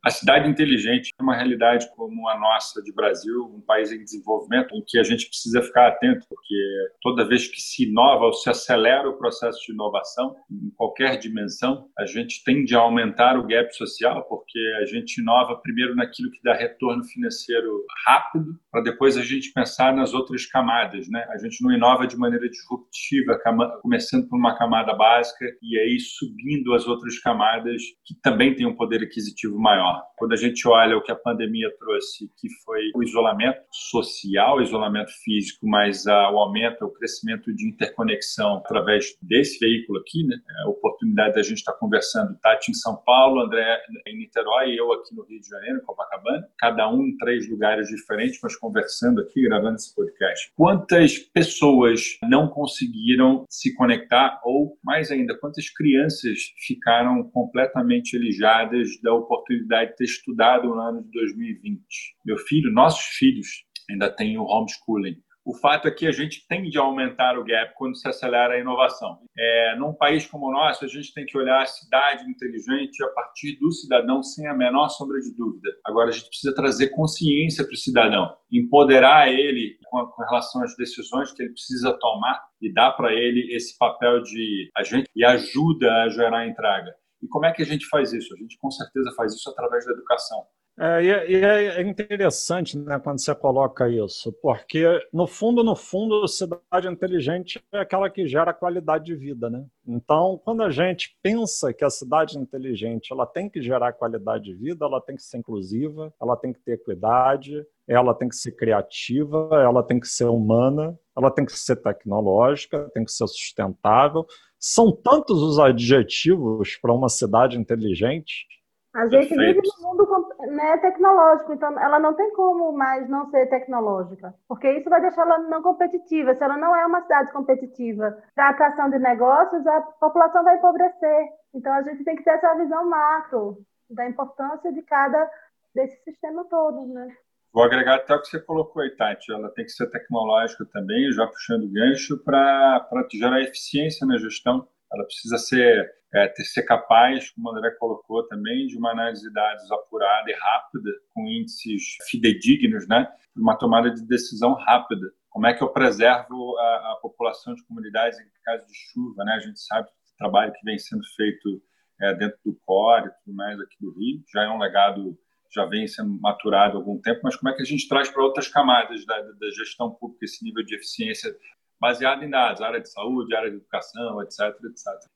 A 0.07 0.11
cidade 0.11 0.49
inteligente 0.49 1.11
é 1.19 1.23
uma 1.23 1.35
realidade 1.35 1.89
como 1.97 2.29
a 2.29 2.39
nossa 2.39 2.81
de 2.81 2.93
Brasil, 2.95 3.53
um 3.53 3.61
país 3.61 3.91
em 3.91 4.05
desenvolvimento, 4.05 4.73
em 4.73 4.85
que 4.87 4.99
a 4.99 5.03
gente 5.03 5.27
precisa 5.27 5.61
ficar 5.61 5.89
atento, 5.89 6.25
porque 6.29 6.55
toda 7.03 7.27
vez 7.27 7.49
que 7.49 7.61
se 7.61 7.89
inova 7.89 8.27
ou 8.27 8.33
se 8.33 8.49
acelera 8.49 9.09
o 9.09 9.19
processo 9.19 9.59
de 9.67 9.73
inovação, 9.73 10.37
em 10.49 10.71
qualquer 10.77 11.19
dimensão, 11.19 11.89
a 11.99 12.07
gente 12.07 12.45
tende 12.45 12.73
a 12.77 12.79
aumentar 12.79 13.37
o 13.37 13.49
gap 13.49 13.75
social, 13.75 14.23
porque 14.29 14.59
a 14.81 14.85
gente 14.87 15.21
inova 15.21 15.57
primeiro 15.61 15.97
naquilo 15.97 16.31
que 16.31 16.41
dá 16.41 16.55
retorno 16.55 17.03
financeiro 17.05 17.85
rápido, 18.07 18.57
para 18.71 18.83
depois 18.83 19.17
a 19.17 19.23
gente 19.23 19.53
pensar 19.53 19.93
nas 19.93 20.15
outras 20.15 20.47
camadas. 20.47 21.09
Né? 21.09 21.27
A 21.31 21.39
gente 21.39 21.61
não 21.65 21.73
inova 21.73 22.07
de 22.07 22.17
maneira 22.17 22.49
disruptiva, 22.49 23.41
começando 23.83 24.29
por 24.29 24.39
uma 24.39 24.57
camada 24.57 24.95
básica 24.95 25.45
e 25.61 25.77
aí 25.81 25.99
subindo 25.99 26.75
as 26.75 26.87
outras 26.87 27.19
camadas 27.19 27.83
que 28.05 28.15
também 28.23 28.55
têm 28.55 28.67
um 28.67 28.77
poder 28.77 29.03
aquisitivo 29.03 29.59
maior. 29.59 29.96
Quando 30.17 30.33
a 30.33 30.37
gente 30.37 30.67
olha 30.67 30.97
o 30.97 31.03
que 31.03 31.13
a 31.13 31.17
pandemia 31.17 31.71
trouxe, 31.79 32.31
que 32.39 32.49
foi 32.65 32.91
o 32.95 33.03
isolamento 33.03 33.61
social, 33.71 34.63
isolamento 34.63 35.11
físico, 35.23 35.67
mas 35.67 36.07
a, 36.07 36.31
o 36.31 36.39
aumento, 36.39 36.85
o 36.85 36.93
crescimento 36.93 37.55
de 37.55 37.69
interconexão 37.69 38.57
através 38.57 39.17
desse 39.23 39.59
veículo 39.59 39.99
aqui, 39.99 40.25
né? 40.27 40.37
a 40.65 40.71
oportunidade 40.71 41.35
da 41.35 41.43
gente 41.43 41.59
estar 41.59 41.75
conversando, 41.75 42.39
Tati 42.41 42.71
em 42.71 42.75
São 42.75 42.97
Paulo, 43.05 43.43
André 43.43 43.79
em 44.07 44.19
Niterói, 44.19 44.75
eu 44.75 44.93
aqui 44.93 45.15
no 45.15 45.25
Rio 45.25 45.41
de 45.41 45.49
Janeiro, 45.49 45.83
Copacabana, 45.83 46.49
cada 46.59 46.91
um 46.91 47.03
em 47.03 47.17
três 47.19 47.49
lugares 47.49 47.89
diferentes, 47.89 48.39
mas 48.43 48.57
conversando 48.57 49.21
aqui, 49.21 49.43
gravando 49.43 49.77
esse 49.77 49.95
podcast. 49.95 50.51
Quantas 50.57 51.19
pessoas 51.19 52.19
não 52.23 52.49
conseguiram 52.49 53.45
se 53.49 53.75
conectar 53.75 54.41
ou, 54.45 54.79
mais 54.83 55.11
ainda, 55.11 55.37
quantas 55.39 55.69
crianças 55.71 56.39
ficaram 56.67 57.23
completamente 57.31 58.17
alijadas 58.17 59.01
da 59.03 59.13
oportunidade 59.13 59.67
de 59.85 59.97
ter 59.97 60.05
estudado 60.05 60.69
no 60.69 60.81
ano 60.81 61.03
de 61.03 61.11
2020. 61.11 61.83
Meu 62.25 62.37
filho, 62.39 62.73
nossos 62.73 63.05
filhos, 63.17 63.49
ainda 63.91 64.11
têm 64.11 64.39
o 64.39 64.45
homeschooling. 64.45 65.17
O 65.47 65.55
fato 65.55 65.87
é 65.87 65.93
que 65.93 66.09
a 66.09 66.11
gente 66.11 66.45
tende 66.49 66.77
a 66.77 66.83
aumentar 66.83 67.39
o 67.39 67.45
gap 67.45 67.73
quando 67.77 67.97
se 67.97 68.09
acelera 68.09 68.55
a 68.55 68.59
inovação. 68.59 69.21
É, 69.39 69.77
num 69.77 69.95
país 69.95 70.27
como 70.27 70.49
o 70.49 70.53
nosso, 70.53 70.85
a 70.85 70.89
gente 70.89 71.15
tem 71.15 71.25
que 71.25 71.39
olhar 71.39 71.63
a 71.63 71.67
cidade 71.67 72.29
inteligente 72.29 73.01
a 73.05 73.09
partir 73.11 73.57
do 73.61 73.71
cidadão, 73.71 74.25
sem 74.25 74.49
a 74.49 74.55
menor 74.55 74.89
sombra 74.89 75.21
de 75.21 75.33
dúvida. 75.37 75.71
Agora, 75.87 76.09
a 76.09 76.13
gente 76.13 76.27
precisa 76.27 76.53
trazer 76.53 76.89
consciência 76.89 77.65
para 77.65 77.73
o 77.73 77.77
cidadão, 77.77 78.35
empoderar 78.51 79.33
ele 79.33 79.79
com, 79.85 80.05
com 80.07 80.23
relação 80.25 80.65
às 80.65 80.75
decisões 80.75 81.33
que 81.33 81.45
ele 81.45 81.53
precisa 81.53 81.97
tomar 81.97 82.43
e 82.61 82.73
dar 82.73 82.91
para 82.95 83.15
ele 83.15 83.55
esse 83.55 83.79
papel 83.79 84.23
de 84.23 84.69
agente 84.77 85.09
e 85.15 85.25
ajuda 85.25 86.03
a 86.03 86.09
gerar 86.09 86.39
a 86.39 86.49
entrega. 86.49 86.93
E 87.23 87.29
como 87.29 87.47
é 87.47 87.53
que 87.53 87.63
a 87.63 87.67
gente 87.67 87.87
faz 87.89 88.13
isso? 88.13 88.35
A 88.35 88.37
gente 88.37 88.59
com 88.59 88.71
certeza 88.71 89.11
faz 89.17 89.35
isso 89.35 89.51
através 89.51 89.85
da 89.87 89.93
educação. 89.93 90.47
É, 90.79 91.03
e 91.03 91.37
é, 91.37 91.65
é 91.79 91.83
interessante 91.83 92.79
né, 92.79 92.99
quando 92.99 93.19
você 93.19 93.35
coloca 93.35 93.89
isso, 93.89 94.31
porque 94.43 94.85
no 95.11 95.27
fundo, 95.27 95.65
no 95.65 95.75
fundo, 95.75 96.23
a 96.23 96.29
cidade 96.29 96.87
inteligente 96.87 97.59
é 97.73 97.79
aquela 97.79 98.11
que 98.11 98.27
gera 98.27 98.53
qualidade 98.53 99.07
de 99.07 99.17
vida, 99.17 99.49
né? 99.49 99.65
Então, 99.87 100.39
quando 100.45 100.63
a 100.63 100.71
gente 100.71 101.17
pensa 101.23 101.73
que 101.73 101.83
a 101.83 101.89
cidade 101.89 102.39
inteligente 102.39 103.11
ela 103.11 103.25
tem 103.25 103.49
que 103.49 103.63
gerar 103.63 103.95
qualidade 103.95 104.45
de 104.45 104.55
vida, 104.55 104.85
ela 104.85 105.01
tem 105.01 105.17
que 105.17 105.23
ser 105.23 105.39
inclusiva, 105.39 106.13
ela 106.21 106.37
tem 106.37 106.53
que 106.53 106.61
ter 106.61 106.73
equidade, 106.73 107.65
ela 107.89 108.13
tem 108.13 108.29
que 108.29 108.37
ser 108.37 108.53
criativa, 108.53 109.49
ela 109.53 109.83
tem 109.83 109.99
que 109.99 110.09
ser 110.09 110.27
humana, 110.27 110.99
ela 111.17 111.31
tem 111.31 111.47
que 111.47 111.53
ser 111.53 111.77
tecnológica, 111.77 112.91
tem 112.93 113.03
que 113.03 113.13
ser 113.13 113.27
sustentável. 113.29 114.27
São 114.59 114.91
tantos 114.91 115.43
os 115.43 115.59
adjetivos 115.59 116.77
para 116.77 116.93
uma 116.93 117.09
cidade 117.09 117.59
inteligente. 117.59 118.47
A 118.95 119.07
gente 119.09 119.29
vive 119.29 119.61
num 119.61 119.89
mundo 119.89 120.29
né, 120.49 120.79
tecnológico, 120.79 121.53
então 121.53 121.79
ela 121.79 121.99
não 121.99 122.15
tem 122.15 122.33
como 122.33 122.73
mais 122.73 123.07
não 123.11 123.29
ser 123.31 123.47
tecnológica, 123.47 124.35
porque 124.49 124.73
isso 124.73 124.89
vai 124.89 125.03
deixar 125.03 125.27
ela 125.27 125.39
não 125.39 125.63
competitiva. 125.63 126.35
Se 126.35 126.43
ela 126.43 126.57
não 126.57 126.75
é 126.75 126.87
uma 126.87 127.03
cidade 127.03 127.31
competitiva 127.31 128.17
para 128.35 128.49
atração 128.49 128.89
de 128.89 128.99
negócios, 128.99 129.67
a 129.67 129.83
população 130.01 130.43
vai 130.43 130.57
empobrecer. 130.57 131.29
Então 131.55 131.71
a 131.75 131.83
gente 131.83 132.05
tem 132.05 132.17
que 132.17 132.25
ter 132.25 132.31
essa 132.31 132.55
visão 132.55 132.89
macro 132.89 133.59
da 133.91 134.09
importância 134.09 134.73
de 134.73 134.81
cada 134.83 135.31
desse 135.75 136.03
sistema 136.03 136.45
todo, 136.49 136.87
né? 136.87 137.15
Vou 137.57 137.65
agregar 137.65 137.95
até 137.95 138.15
o 138.15 138.21
que 138.21 138.29
você 138.29 138.39
colocou 138.39 138.83
aí, 138.83 138.91
Tati. 138.91 139.33
Ela 139.33 139.49
tem 139.49 139.65
que 139.65 139.71
ser 139.71 139.87
tecnológica 139.87 140.63
também, 140.67 141.11
já 141.11 141.27
puxando 141.27 141.67
gancho, 141.73 142.23
para 142.23 142.87
gerar 143.11 143.41
eficiência 143.41 144.07
na 144.07 144.19
gestão. 144.19 144.69
Ela 144.93 145.05
precisa 145.05 145.39
ser, 145.39 145.91
é, 146.13 146.29
ter, 146.29 146.45
ser 146.45 146.65
capaz, 146.65 147.31
como 147.31 147.49
o 147.49 147.57
André 147.57 147.71
colocou 147.79 148.29
também, 148.29 148.67
de 148.67 148.77
uma 148.77 148.91
análise 148.91 149.23
de 149.23 149.33
dados 149.33 149.73
apurada 149.73 150.31
e 150.31 150.35
rápida, 150.35 150.91
com 151.15 151.27
índices 151.27 151.97
fidedignos, 152.11 152.87
né? 152.89 153.11
uma 153.35 153.57
tomada 153.57 153.91
de 153.91 154.07
decisão 154.07 154.53
rápida. 154.53 155.11
Como 155.31 155.47
é 155.47 155.55
que 155.55 155.65
eu 155.65 155.73
preservo 155.73 156.59
a, 156.59 156.93
a 156.93 156.99
população 157.01 157.55
de 157.55 157.65
comunidades 157.65 158.21
em 158.21 158.27
caso 158.45 158.67
de 158.67 158.75
chuva? 158.93 159.25
Né? 159.25 159.33
A 159.33 159.41
gente 159.41 159.61
sabe 159.61 159.89
o 159.89 160.17
trabalho 160.19 160.53
que 160.53 160.63
vem 160.63 160.79
sendo 160.79 161.05
feito 161.17 161.63
é, 162.03 162.13
dentro 162.13 162.39
do 162.45 162.55
CORE 162.67 163.07
e 163.07 163.25
tudo 163.25 163.35
mais 163.35 163.59
aqui 163.59 163.77
do 163.81 163.99
Rio, 163.99 164.23
já 164.31 164.45
é 164.45 164.49
um 164.51 164.59
legado 164.59 165.19
já 165.57 165.65
vem 165.65 165.89
sendo 165.89 166.21
maturado 166.21 166.77
há 166.77 166.81
algum 166.81 167.01
tempo, 167.01 167.21
mas 167.25 167.35
como 167.35 167.51
é 167.51 167.57
que 167.57 167.63
a 167.63 167.65
gente 167.65 167.89
traz 167.89 168.11
para 168.11 168.23
outras 168.23 168.47
camadas 168.47 169.05
da, 169.07 169.19
da 169.21 169.51
gestão 169.57 169.91
pública 169.91 170.27
esse 170.27 170.45
nível 170.45 170.63
de 170.65 170.77
eficiência 170.77 171.35
baseado 171.81 172.23
em 172.23 172.31
dados, 172.31 172.61
área 172.61 172.81
de 172.81 172.91
saúde, 172.91 173.35
área 173.35 173.51
de 173.51 173.57
educação, 173.57 174.23
etc, 174.23 174.41
etc. 174.65 175.11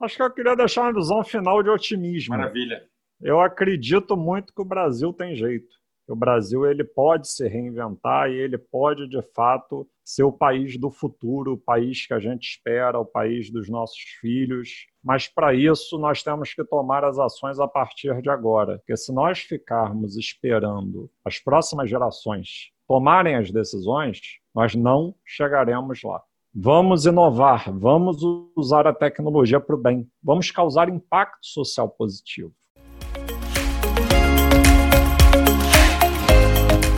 Acho 0.00 0.16
que 0.16 0.22
eu 0.22 0.30
queria 0.30 0.56
deixar 0.56 0.82
uma 0.82 0.94
visão 0.94 1.22
final 1.22 1.62
de 1.62 1.68
otimismo. 1.68 2.36
Maravilha. 2.36 2.88
Eu 3.20 3.40
acredito 3.40 4.16
muito 4.16 4.52
que 4.52 4.60
o 4.60 4.64
Brasil 4.64 5.12
tem 5.12 5.34
jeito. 5.36 5.76
O 6.06 6.14
Brasil 6.14 6.66
ele 6.66 6.84
pode 6.84 7.28
se 7.28 7.48
reinventar 7.48 8.30
e 8.30 8.34
ele 8.34 8.58
pode, 8.58 9.08
de 9.08 9.22
fato, 9.34 9.88
ser 10.04 10.22
o 10.22 10.32
país 10.32 10.78
do 10.78 10.90
futuro, 10.90 11.54
o 11.54 11.58
país 11.58 12.06
que 12.06 12.12
a 12.12 12.18
gente 12.18 12.46
espera, 12.46 13.00
o 13.00 13.06
país 13.06 13.50
dos 13.50 13.70
nossos 13.70 14.00
filhos. 14.20 14.86
Mas 15.02 15.26
para 15.26 15.54
isso 15.54 15.98
nós 15.98 16.22
temos 16.22 16.52
que 16.52 16.62
tomar 16.62 17.04
as 17.04 17.18
ações 17.18 17.58
a 17.58 17.66
partir 17.66 18.20
de 18.20 18.28
agora, 18.28 18.78
porque 18.78 18.96
se 18.96 19.12
nós 19.12 19.40
ficarmos 19.40 20.16
esperando 20.16 21.10
as 21.24 21.38
próximas 21.38 21.88
gerações 21.88 22.70
tomarem 22.86 23.36
as 23.36 23.50
decisões, 23.50 24.20
nós 24.54 24.74
não 24.74 25.14
chegaremos 25.24 26.02
lá. 26.02 26.22
Vamos 26.54 27.06
inovar, 27.06 27.72
vamos 27.72 28.18
usar 28.54 28.86
a 28.86 28.94
tecnologia 28.94 29.58
para 29.58 29.74
o 29.74 29.78
bem, 29.78 30.08
vamos 30.22 30.50
causar 30.50 30.88
impacto 30.88 31.44
social 31.46 31.88
positivo. 31.88 32.52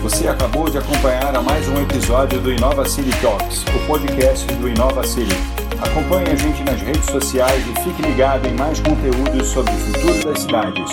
Você 0.07 0.29
acabou 0.29 0.71
de 0.71 0.79
acompanhar 0.79 1.35
a 1.35 1.42
mais 1.42 1.66
um 1.66 1.83
episódio 1.83 2.40
do 2.40 2.53
Inova 2.53 2.88
City 2.88 3.11
Talks, 3.21 3.64
o 3.64 3.87
podcast 3.88 4.47
do 4.55 4.69
Inova 4.69 5.05
City. 5.05 5.35
Acompanhe 5.83 6.31
a 6.31 6.37
gente 6.37 6.62
nas 6.62 6.81
redes 6.81 7.07
sociais 7.07 7.61
e 7.66 7.81
fique 7.83 8.03
ligado 8.03 8.47
em 8.47 8.55
mais 8.55 8.79
conteúdos 8.79 9.49
sobre 9.49 9.73
o 9.73 9.79
futuro 9.79 10.25
das 10.33 10.42
cidades. 10.42 10.92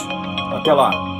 Até 0.51 0.73
lá! 0.73 1.12